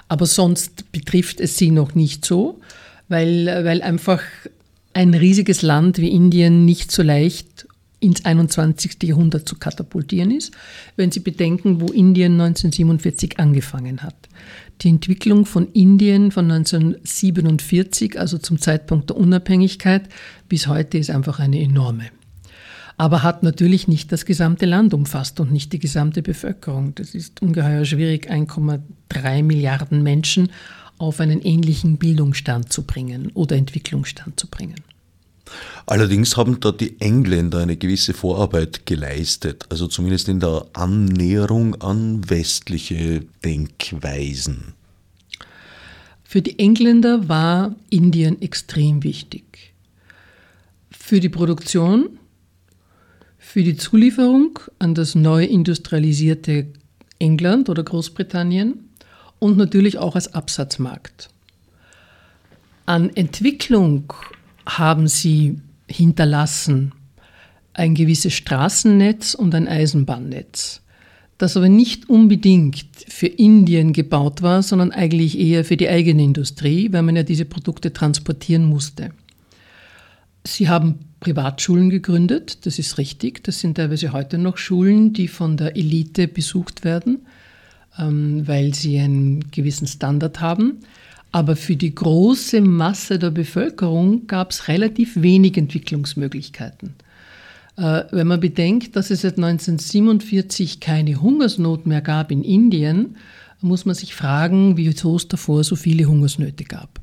[0.08, 2.60] Aber sonst betrifft es sie noch nicht so,
[3.08, 4.22] weil, weil einfach
[4.94, 7.68] ein riesiges Land wie Indien nicht so leicht
[8.00, 8.98] ins 21.
[9.04, 10.54] Jahrhundert zu katapultieren ist,
[10.96, 14.16] wenn Sie bedenken, wo Indien 1947 angefangen hat.
[14.82, 20.04] Die Entwicklung von Indien von 1947, also zum Zeitpunkt der Unabhängigkeit,
[20.50, 22.06] bis heute ist einfach eine enorme.
[22.98, 26.96] Aber hat natürlich nicht das gesamte Land umfasst und nicht die gesamte Bevölkerung.
[26.96, 30.50] Das ist ungeheuer schwierig, 1,3 Milliarden Menschen
[30.98, 34.76] auf einen ähnlichen Bildungsstand zu bringen oder Entwicklungsstand zu bringen.
[35.86, 42.28] Allerdings haben da die Engländer eine gewisse Vorarbeit geleistet, also zumindest in der Annäherung an
[42.30, 44.74] westliche Denkweisen.
[46.24, 49.74] Für die Engländer war Indien extrem wichtig.
[50.90, 52.18] Für die Produktion,
[53.56, 56.68] für die Zulieferung an das neu industrialisierte
[57.20, 58.90] England oder Großbritannien
[59.40, 61.30] und natürlich auch als Absatzmarkt.
[62.86, 64.12] An Entwicklung
[64.66, 66.92] haben sie hinterlassen
[67.74, 70.82] ein gewisses Straßennetz und ein Eisenbahnnetz,
[71.38, 76.92] das aber nicht unbedingt für Indien gebaut war, sondern eigentlich eher für die eigene Industrie,
[76.92, 79.12] weil man ja diese Produkte transportieren musste.
[80.44, 83.44] Sie haben Privatschulen gegründet, das ist richtig.
[83.44, 87.26] Das sind teilweise heute noch Schulen, die von der Elite besucht werden,
[87.98, 90.82] ähm, weil sie einen gewissen Standard haben.
[91.32, 96.94] Aber für die große Masse der Bevölkerung gab es relativ wenig Entwicklungsmöglichkeiten.
[97.76, 103.16] Äh, wenn man bedenkt, dass es seit 1947 keine Hungersnot mehr gab in Indien,
[103.62, 107.00] muss man sich fragen, wieso es davor so viele Hungersnöte gab.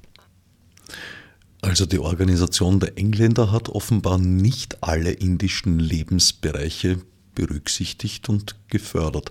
[1.62, 6.98] Also die Organisation der Engländer hat offenbar nicht alle indischen Lebensbereiche
[7.36, 9.30] berücksichtigt und gefördert.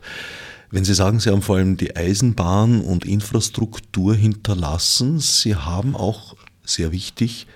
[0.72, 6.36] Wenn Sie sagen, Sie haben vor allem die Eisenbahn und Infrastruktur hinterlassen, Sie haben auch,
[6.64, 7.48] sehr wichtig,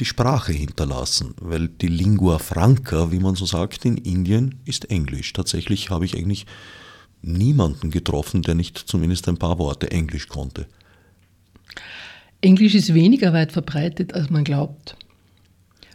[0.00, 5.32] die Sprache hinterlassen, weil die Lingua Franca, wie man so sagt, in Indien ist Englisch.
[5.32, 6.46] Tatsächlich habe ich eigentlich
[7.22, 10.66] niemanden getroffen, der nicht zumindest ein paar Worte Englisch konnte.
[12.44, 14.96] Englisch ist weniger weit verbreitet, als man glaubt.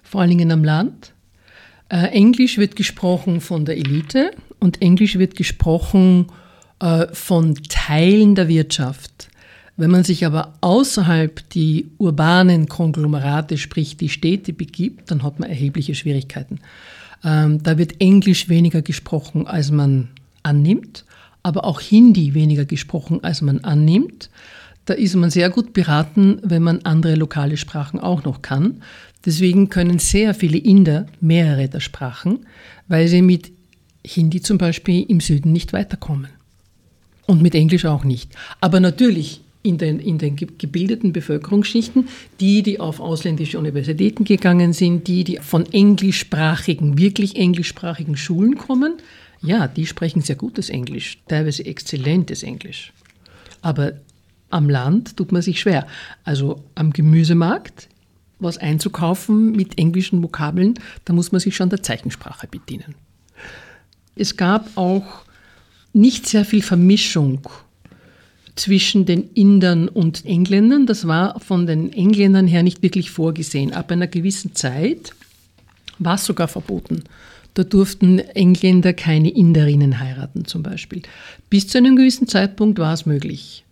[0.01, 1.13] Vor allen Dingen am Land.
[1.89, 6.25] Äh, Englisch wird gesprochen von der Elite und Englisch wird gesprochen
[6.79, 9.29] äh, von Teilen der Wirtschaft.
[9.77, 15.49] Wenn man sich aber außerhalb die urbanen Konglomerate, sprich die Städte begibt, dann hat man
[15.49, 16.61] erhebliche Schwierigkeiten.
[17.23, 20.09] Ähm, da wird Englisch weniger gesprochen, als man
[20.41, 21.05] annimmt,
[21.43, 24.31] aber auch Hindi weniger gesprochen, als man annimmt.
[24.89, 28.81] Da ist man sehr gut beraten, wenn man andere lokale Sprachen auch noch kann.
[29.23, 32.47] Deswegen können sehr viele Inder mehrere der Sprachen,
[32.87, 33.51] weil sie mit
[34.03, 36.29] Hindi zum Beispiel im Süden nicht weiterkommen.
[37.27, 38.31] Und mit Englisch auch nicht.
[38.61, 42.07] Aber natürlich in den, in den gebildeten Bevölkerungsschichten,
[42.39, 48.93] die, die auf ausländische Universitäten gegangen sind, die, die von englischsprachigen, wirklich englischsprachigen Schulen kommen,
[49.43, 52.91] ja, die sprechen sehr gutes Englisch, teilweise exzellentes Englisch.
[53.61, 53.93] Aber
[54.49, 55.87] am Land tut man sich schwer.
[56.23, 57.89] Also am Gemüsemarkt
[58.39, 60.75] was einzukaufen mit englischen Vokabeln,
[61.05, 62.95] da muss man sich schon der Zeichensprache bedienen.
[64.15, 65.25] Es gab auch
[65.93, 67.41] nicht sehr viel Vermischung
[68.55, 70.85] zwischen den Indern und Engländern.
[70.85, 73.73] Das war von den Engländern her nicht wirklich vorgesehen.
[73.73, 75.13] Ab einer gewissen Zeit
[75.97, 77.03] war es sogar verboten.
[77.53, 81.01] Da durften Engländer keine Inderinnen heiraten zum Beispiel.
[81.49, 83.65] Bis zu einem gewissen Zeitpunkt war es möglich.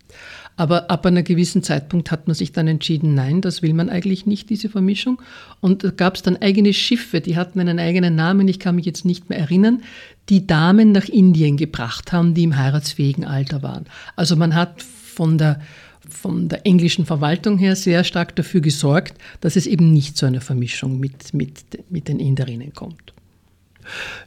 [0.58, 4.26] Aber ab einem gewissen Zeitpunkt hat man sich dann entschieden, nein, das will man eigentlich
[4.26, 5.22] nicht, diese Vermischung.
[5.62, 8.86] Und da gab es dann eigene Schiffe, die hatten einen eigenen Namen, ich kann mich
[8.86, 9.84] jetzt nicht mehr erinnern,
[10.30, 13.86] die Damen nach Indien gebracht haben, die im heiratsfähigen Alter waren.
[14.16, 15.62] Also man hat von der,
[16.10, 20.42] von der englischen Verwaltung her sehr stark dafür gesorgt, dass es eben nicht zu einer
[20.42, 23.14] Vermischung mit, mit, mit den Inderinnen kommt.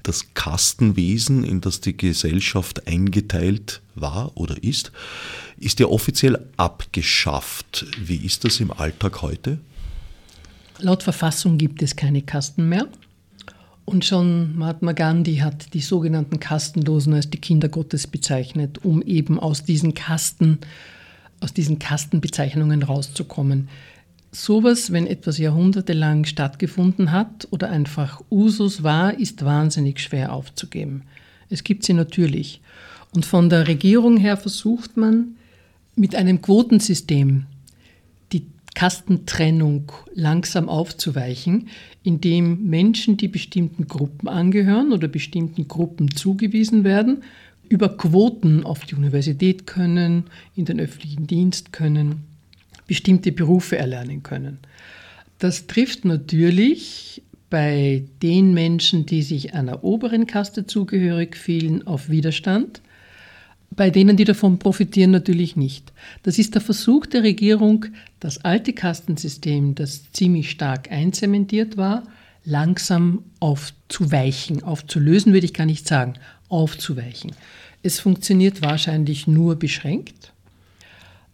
[0.03, 4.93] Das Kastenwesen, in das die Gesellschaft eingeteilt war oder ist,
[5.59, 7.87] ist ja offiziell abgeschafft.
[7.99, 9.59] Wie ist das im Alltag heute?
[10.79, 12.89] Laut Verfassung gibt es keine Kasten mehr.
[13.85, 19.39] Und schon Mahatma Gandhi hat die sogenannten Kastenlosen als die Kinder Gottes bezeichnet, um eben
[19.41, 20.59] aus diesen Kasten,
[21.41, 23.69] aus diesen Kastenbezeichnungen rauszukommen.
[24.33, 31.03] Sowas, wenn etwas jahrhundertelang stattgefunden hat oder einfach Usus war, ist wahnsinnig schwer aufzugeben.
[31.49, 32.61] Es gibt sie natürlich.
[33.13, 35.37] Und von der Regierung her versucht man,
[35.97, 37.47] mit einem Quotensystem
[38.33, 41.69] die Kastentrennung langsam aufzuweichen,
[42.05, 47.25] indem Menschen, die bestimmten Gruppen angehören oder bestimmten Gruppen zugewiesen werden,
[47.69, 50.25] über Quoten auf die Universität können,
[50.55, 52.30] in den öffentlichen Dienst können,
[52.91, 54.59] bestimmte Berufe erlernen können.
[55.39, 62.83] Das trifft natürlich bei den Menschen, die sich einer oberen Kaste zugehörig fühlen, auf Widerstand.
[63.71, 65.93] Bei denen, die davon profitieren, natürlich nicht.
[66.25, 67.87] Das ist der Versuch der Regierung,
[68.19, 72.03] das alte Kastensystem, das ziemlich stark einzementiert war,
[72.45, 74.65] langsam aufzuweichen.
[74.65, 76.15] Aufzulösen würde ich gar nicht sagen,
[76.49, 77.31] aufzuweichen.
[77.85, 80.33] Es funktioniert wahrscheinlich nur beschränkt,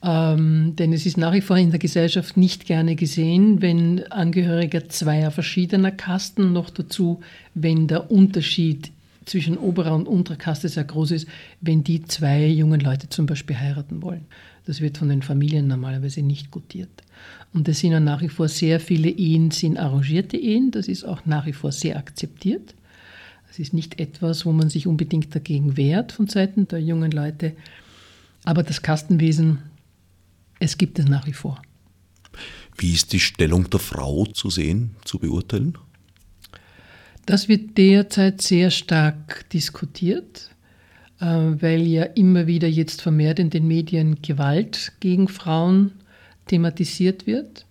[0.03, 4.89] ähm, denn es ist nach wie vor in der Gesellschaft nicht gerne gesehen, wenn Angehörige
[4.89, 7.21] zweier verschiedener Kasten, noch dazu,
[7.55, 8.93] wenn der Unterschied
[9.25, 11.29] zwischen oberer und unterer Kaste sehr groß ist,
[11.61, 14.27] wenn die zwei jungen Leute zum Beispiel heiraten wollen.
[14.67, 17.03] Das wird von den Familien normalerweise nicht gutiert.
[17.53, 20.71] Und es sind ja nach wie vor sehr viele Ehen, sind arrangierte Ehen.
[20.71, 22.75] Das ist auch nach wie vor sehr akzeptiert.
[23.51, 27.53] Es ist nicht etwas, wo man sich unbedingt dagegen wehrt von Seiten der jungen Leute.
[28.45, 29.59] Aber das Kastenwesen,
[30.59, 31.61] es gibt es nach wie vor.
[32.79, 35.79] Wie ist die Stellung der Frau zu sehen, zu beurteilen?
[37.25, 40.51] Das wird derzeit sehr stark diskutiert,
[41.21, 45.93] äh, weil ja immer wieder jetzt vermehrt in den Medien Gewalt gegen Frauen
[46.47, 47.67] thematisiert wird.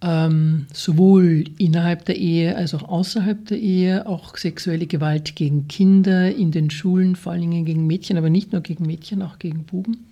[0.00, 6.34] Ähm, sowohl innerhalb der Ehe als auch außerhalb der Ehe, auch sexuelle Gewalt gegen Kinder
[6.34, 9.64] in den Schulen, vor allen Dingen gegen Mädchen, aber nicht nur gegen Mädchen, auch gegen
[9.64, 10.06] Buben.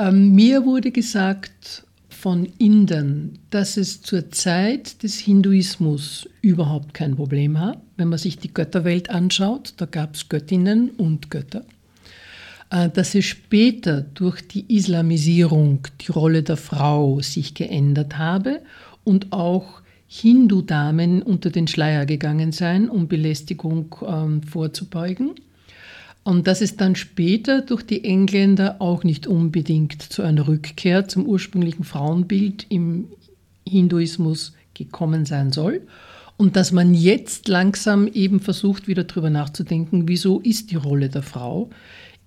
[0.00, 7.58] Ähm, mir wurde gesagt, von Indern, dass es zur Zeit des Hinduismus überhaupt kein Problem
[7.58, 7.78] hat.
[7.96, 11.64] Wenn man sich die Götterwelt anschaut, da gab es Göttinnen und Götter.
[12.70, 18.60] Äh, dass es später durch die Islamisierung die Rolle der Frau sich geändert habe
[19.04, 25.32] und auch Hindu-Damen unter den Schleier gegangen seien, um Belästigung ähm, vorzubeugen.
[26.22, 31.26] Und dass es dann später durch die Engländer auch nicht unbedingt zu einer Rückkehr zum
[31.26, 33.08] ursprünglichen Frauenbild im
[33.66, 35.82] Hinduismus gekommen sein soll.
[36.36, 41.22] Und dass man jetzt langsam eben versucht, wieder darüber nachzudenken, wieso ist die Rolle der
[41.22, 41.70] Frau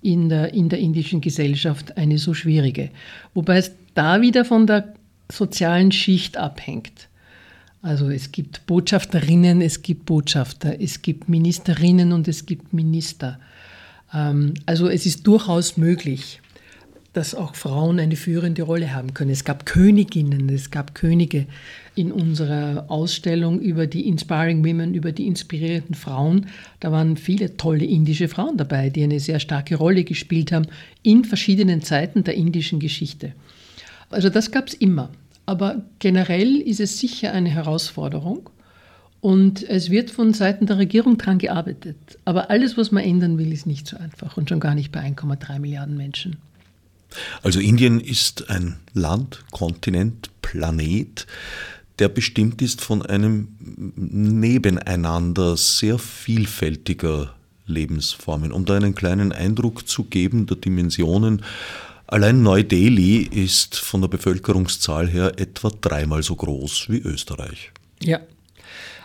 [0.04, 2.90] in der, in der indischen Gesellschaft eine so schwierige.
[3.34, 4.94] Wobei es da wieder von der
[5.32, 7.10] sozialen Schicht abhängt.
[7.82, 13.40] Also es gibt Botschafterinnen, es gibt Botschafter, es gibt Ministerinnen und es gibt Minister.
[14.14, 16.40] Ähm, also es ist durchaus möglich,
[17.14, 19.30] dass auch Frauen eine führende Rolle haben können.
[19.30, 21.46] Es gab Königinnen, es gab Könige
[21.96, 26.48] in unserer Ausstellung über die Inspiring Women, über die inspirierenden Frauen.
[26.80, 30.66] Da waren viele tolle indische Frauen dabei, die eine sehr starke Rolle gespielt haben
[31.04, 33.34] in verschiedenen Zeiten der indischen Geschichte.
[34.10, 35.12] Also das gab es immer.
[35.46, 38.50] Aber generell ist es sicher eine Herausforderung.
[39.24, 41.96] Und es wird von Seiten der Regierung daran gearbeitet.
[42.26, 45.00] Aber alles, was man ändern will, ist nicht so einfach und schon gar nicht bei
[45.00, 46.36] 1,3 Milliarden Menschen.
[47.42, 51.26] Also Indien ist ein Land, Kontinent, Planet,
[52.00, 53.48] der bestimmt ist von einem
[53.96, 57.34] Nebeneinander sehr vielfältiger
[57.66, 58.52] Lebensformen.
[58.52, 61.44] Um da einen kleinen Eindruck zu geben der Dimensionen,
[62.08, 67.72] allein Neu-Delhi ist von der Bevölkerungszahl her etwa dreimal so groß wie Österreich.
[68.02, 68.20] Ja,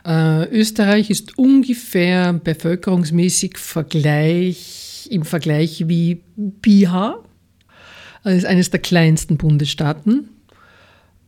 [0.08, 7.22] äh, Österreich ist ungefähr bevölkerungsmäßig Vergleich, im Vergleich wie Bihar.
[8.24, 10.30] Das ist eines der kleinsten Bundesstaaten.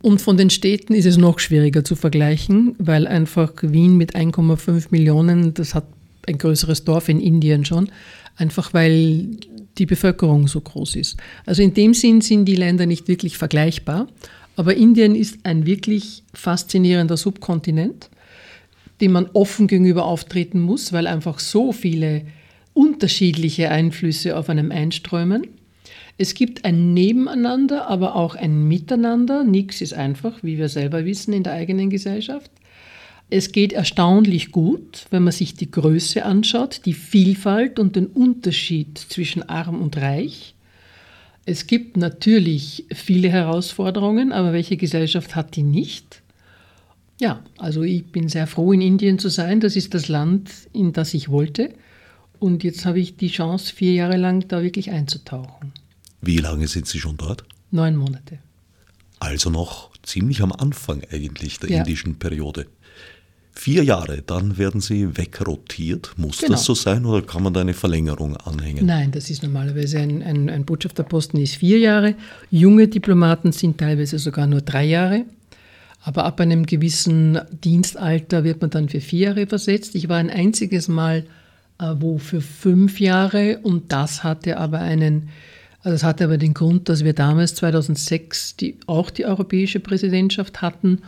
[0.03, 4.87] Und von den Städten ist es noch schwieriger zu vergleichen, weil einfach Wien mit 1,5
[4.91, 5.85] Millionen, das hat
[6.27, 7.91] ein größeres Dorf in Indien schon,
[8.37, 9.29] einfach weil
[9.77, 11.19] die Bevölkerung so groß ist.
[11.45, 14.09] Also in dem Sinn sind die Länder nicht wirklich vergleichbar.
[14.57, 18.11] Aber Indien ist ein wirklich faszinierender Subkontinent
[19.01, 22.23] dem man offen gegenüber auftreten muss, weil einfach so viele
[22.75, 25.47] unterschiedliche Einflüsse auf einem einströmen.
[26.19, 29.43] Es gibt ein Nebeneinander, aber auch ein Miteinander.
[29.43, 32.51] Nichts ist einfach, wie wir selber wissen, in der eigenen Gesellschaft.
[33.31, 38.99] Es geht erstaunlich gut, wenn man sich die Größe anschaut, die Vielfalt und den Unterschied
[38.99, 40.55] zwischen arm und reich.
[41.47, 46.23] Es gibt natürlich viele Herausforderungen, aber welche Gesellschaft hat die nicht?
[47.21, 49.61] Ja, also ich bin sehr froh, in Indien zu sein.
[49.61, 51.75] Das ist das Land, in das ich wollte.
[52.39, 55.73] Und jetzt habe ich die Chance, vier Jahre lang da wirklich einzutauchen.
[56.23, 57.45] Wie lange sind Sie schon dort?
[57.71, 58.39] Neun Monate.
[59.19, 61.79] Also noch ziemlich am Anfang eigentlich der ja.
[61.79, 62.67] indischen Periode.
[63.53, 66.15] Vier Jahre, dann werden Sie wegrotiert.
[66.17, 66.53] Muss genau.
[66.53, 68.87] das so sein oder kann man da eine Verlängerung anhängen?
[68.87, 72.15] Nein, das ist normalerweise ein, ein, ein Botschafterposten ist vier Jahre.
[72.51, 75.27] Junge Diplomaten sind teilweise sogar nur drei Jahre.
[76.03, 79.95] Aber ab einem gewissen Dienstalter wird man dann für vier Jahre versetzt.
[79.95, 81.25] Ich war ein einziges Mal
[81.81, 85.31] äh, wo für fünf Jahre und das hatte aber einen,
[85.83, 90.61] also das hatte aber den Grund, dass wir damals 2006 die, auch die europäische Präsidentschaft
[90.61, 90.99] hatten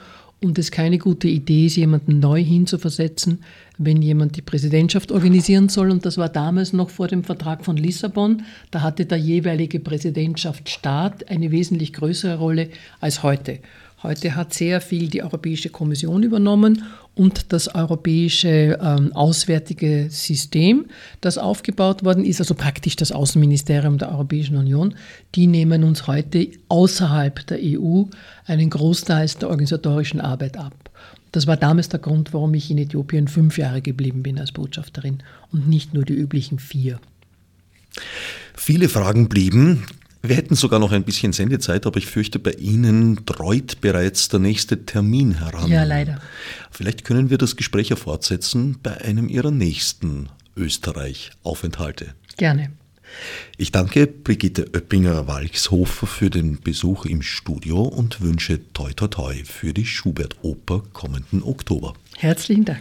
[0.41, 3.45] und es keine gute Idee ist, jemanden neu hinzuversetzen,
[3.79, 5.91] wenn jemand die Präsidentschaft organisieren soll.
[5.91, 8.43] Und das war damals noch vor dem Vertrag von Lissabon.
[8.71, 13.61] Da hatte der jeweilige Präsidentschaftsstaat eine wesentlich größere Rolle als heute.
[14.03, 16.83] Heute hat sehr viel die Europäische Kommission übernommen
[17.15, 20.87] und das europäische ähm, auswärtige System,
[21.21, 24.95] das aufgebaut worden ist, also praktisch das Außenministerium der Europäischen Union,
[25.37, 28.05] die nehmen uns heute außerhalb der EU
[28.47, 30.75] einen Großteil der organisatorischen Arbeit ab.
[31.31, 35.23] Das war damals der Grund, warum ich in Äthiopien fünf Jahre geblieben bin als Botschafterin
[35.53, 36.99] und nicht nur die üblichen vier.
[38.55, 39.85] Viele Fragen blieben.
[40.25, 44.39] Wir hätten sogar noch ein bisschen Sendezeit, aber ich fürchte, bei Ihnen dreut bereits der
[44.39, 45.69] nächste Termin heran.
[45.69, 46.21] Ja, leider.
[46.71, 52.15] Vielleicht können wir das Gespräch ja fortsetzen bei einem Ihrer nächsten Österreich-Aufenthalte.
[52.37, 52.71] Gerne.
[53.57, 59.75] Ich danke Brigitte Oeppinger-Walchshofer für den Besuch im Studio und wünsche toi toi toi für
[59.75, 61.95] die Schubert-Oper kommenden Oktober.
[62.17, 62.81] Herzlichen Dank.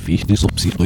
[0.00, 0.76] fiz disso, preciso.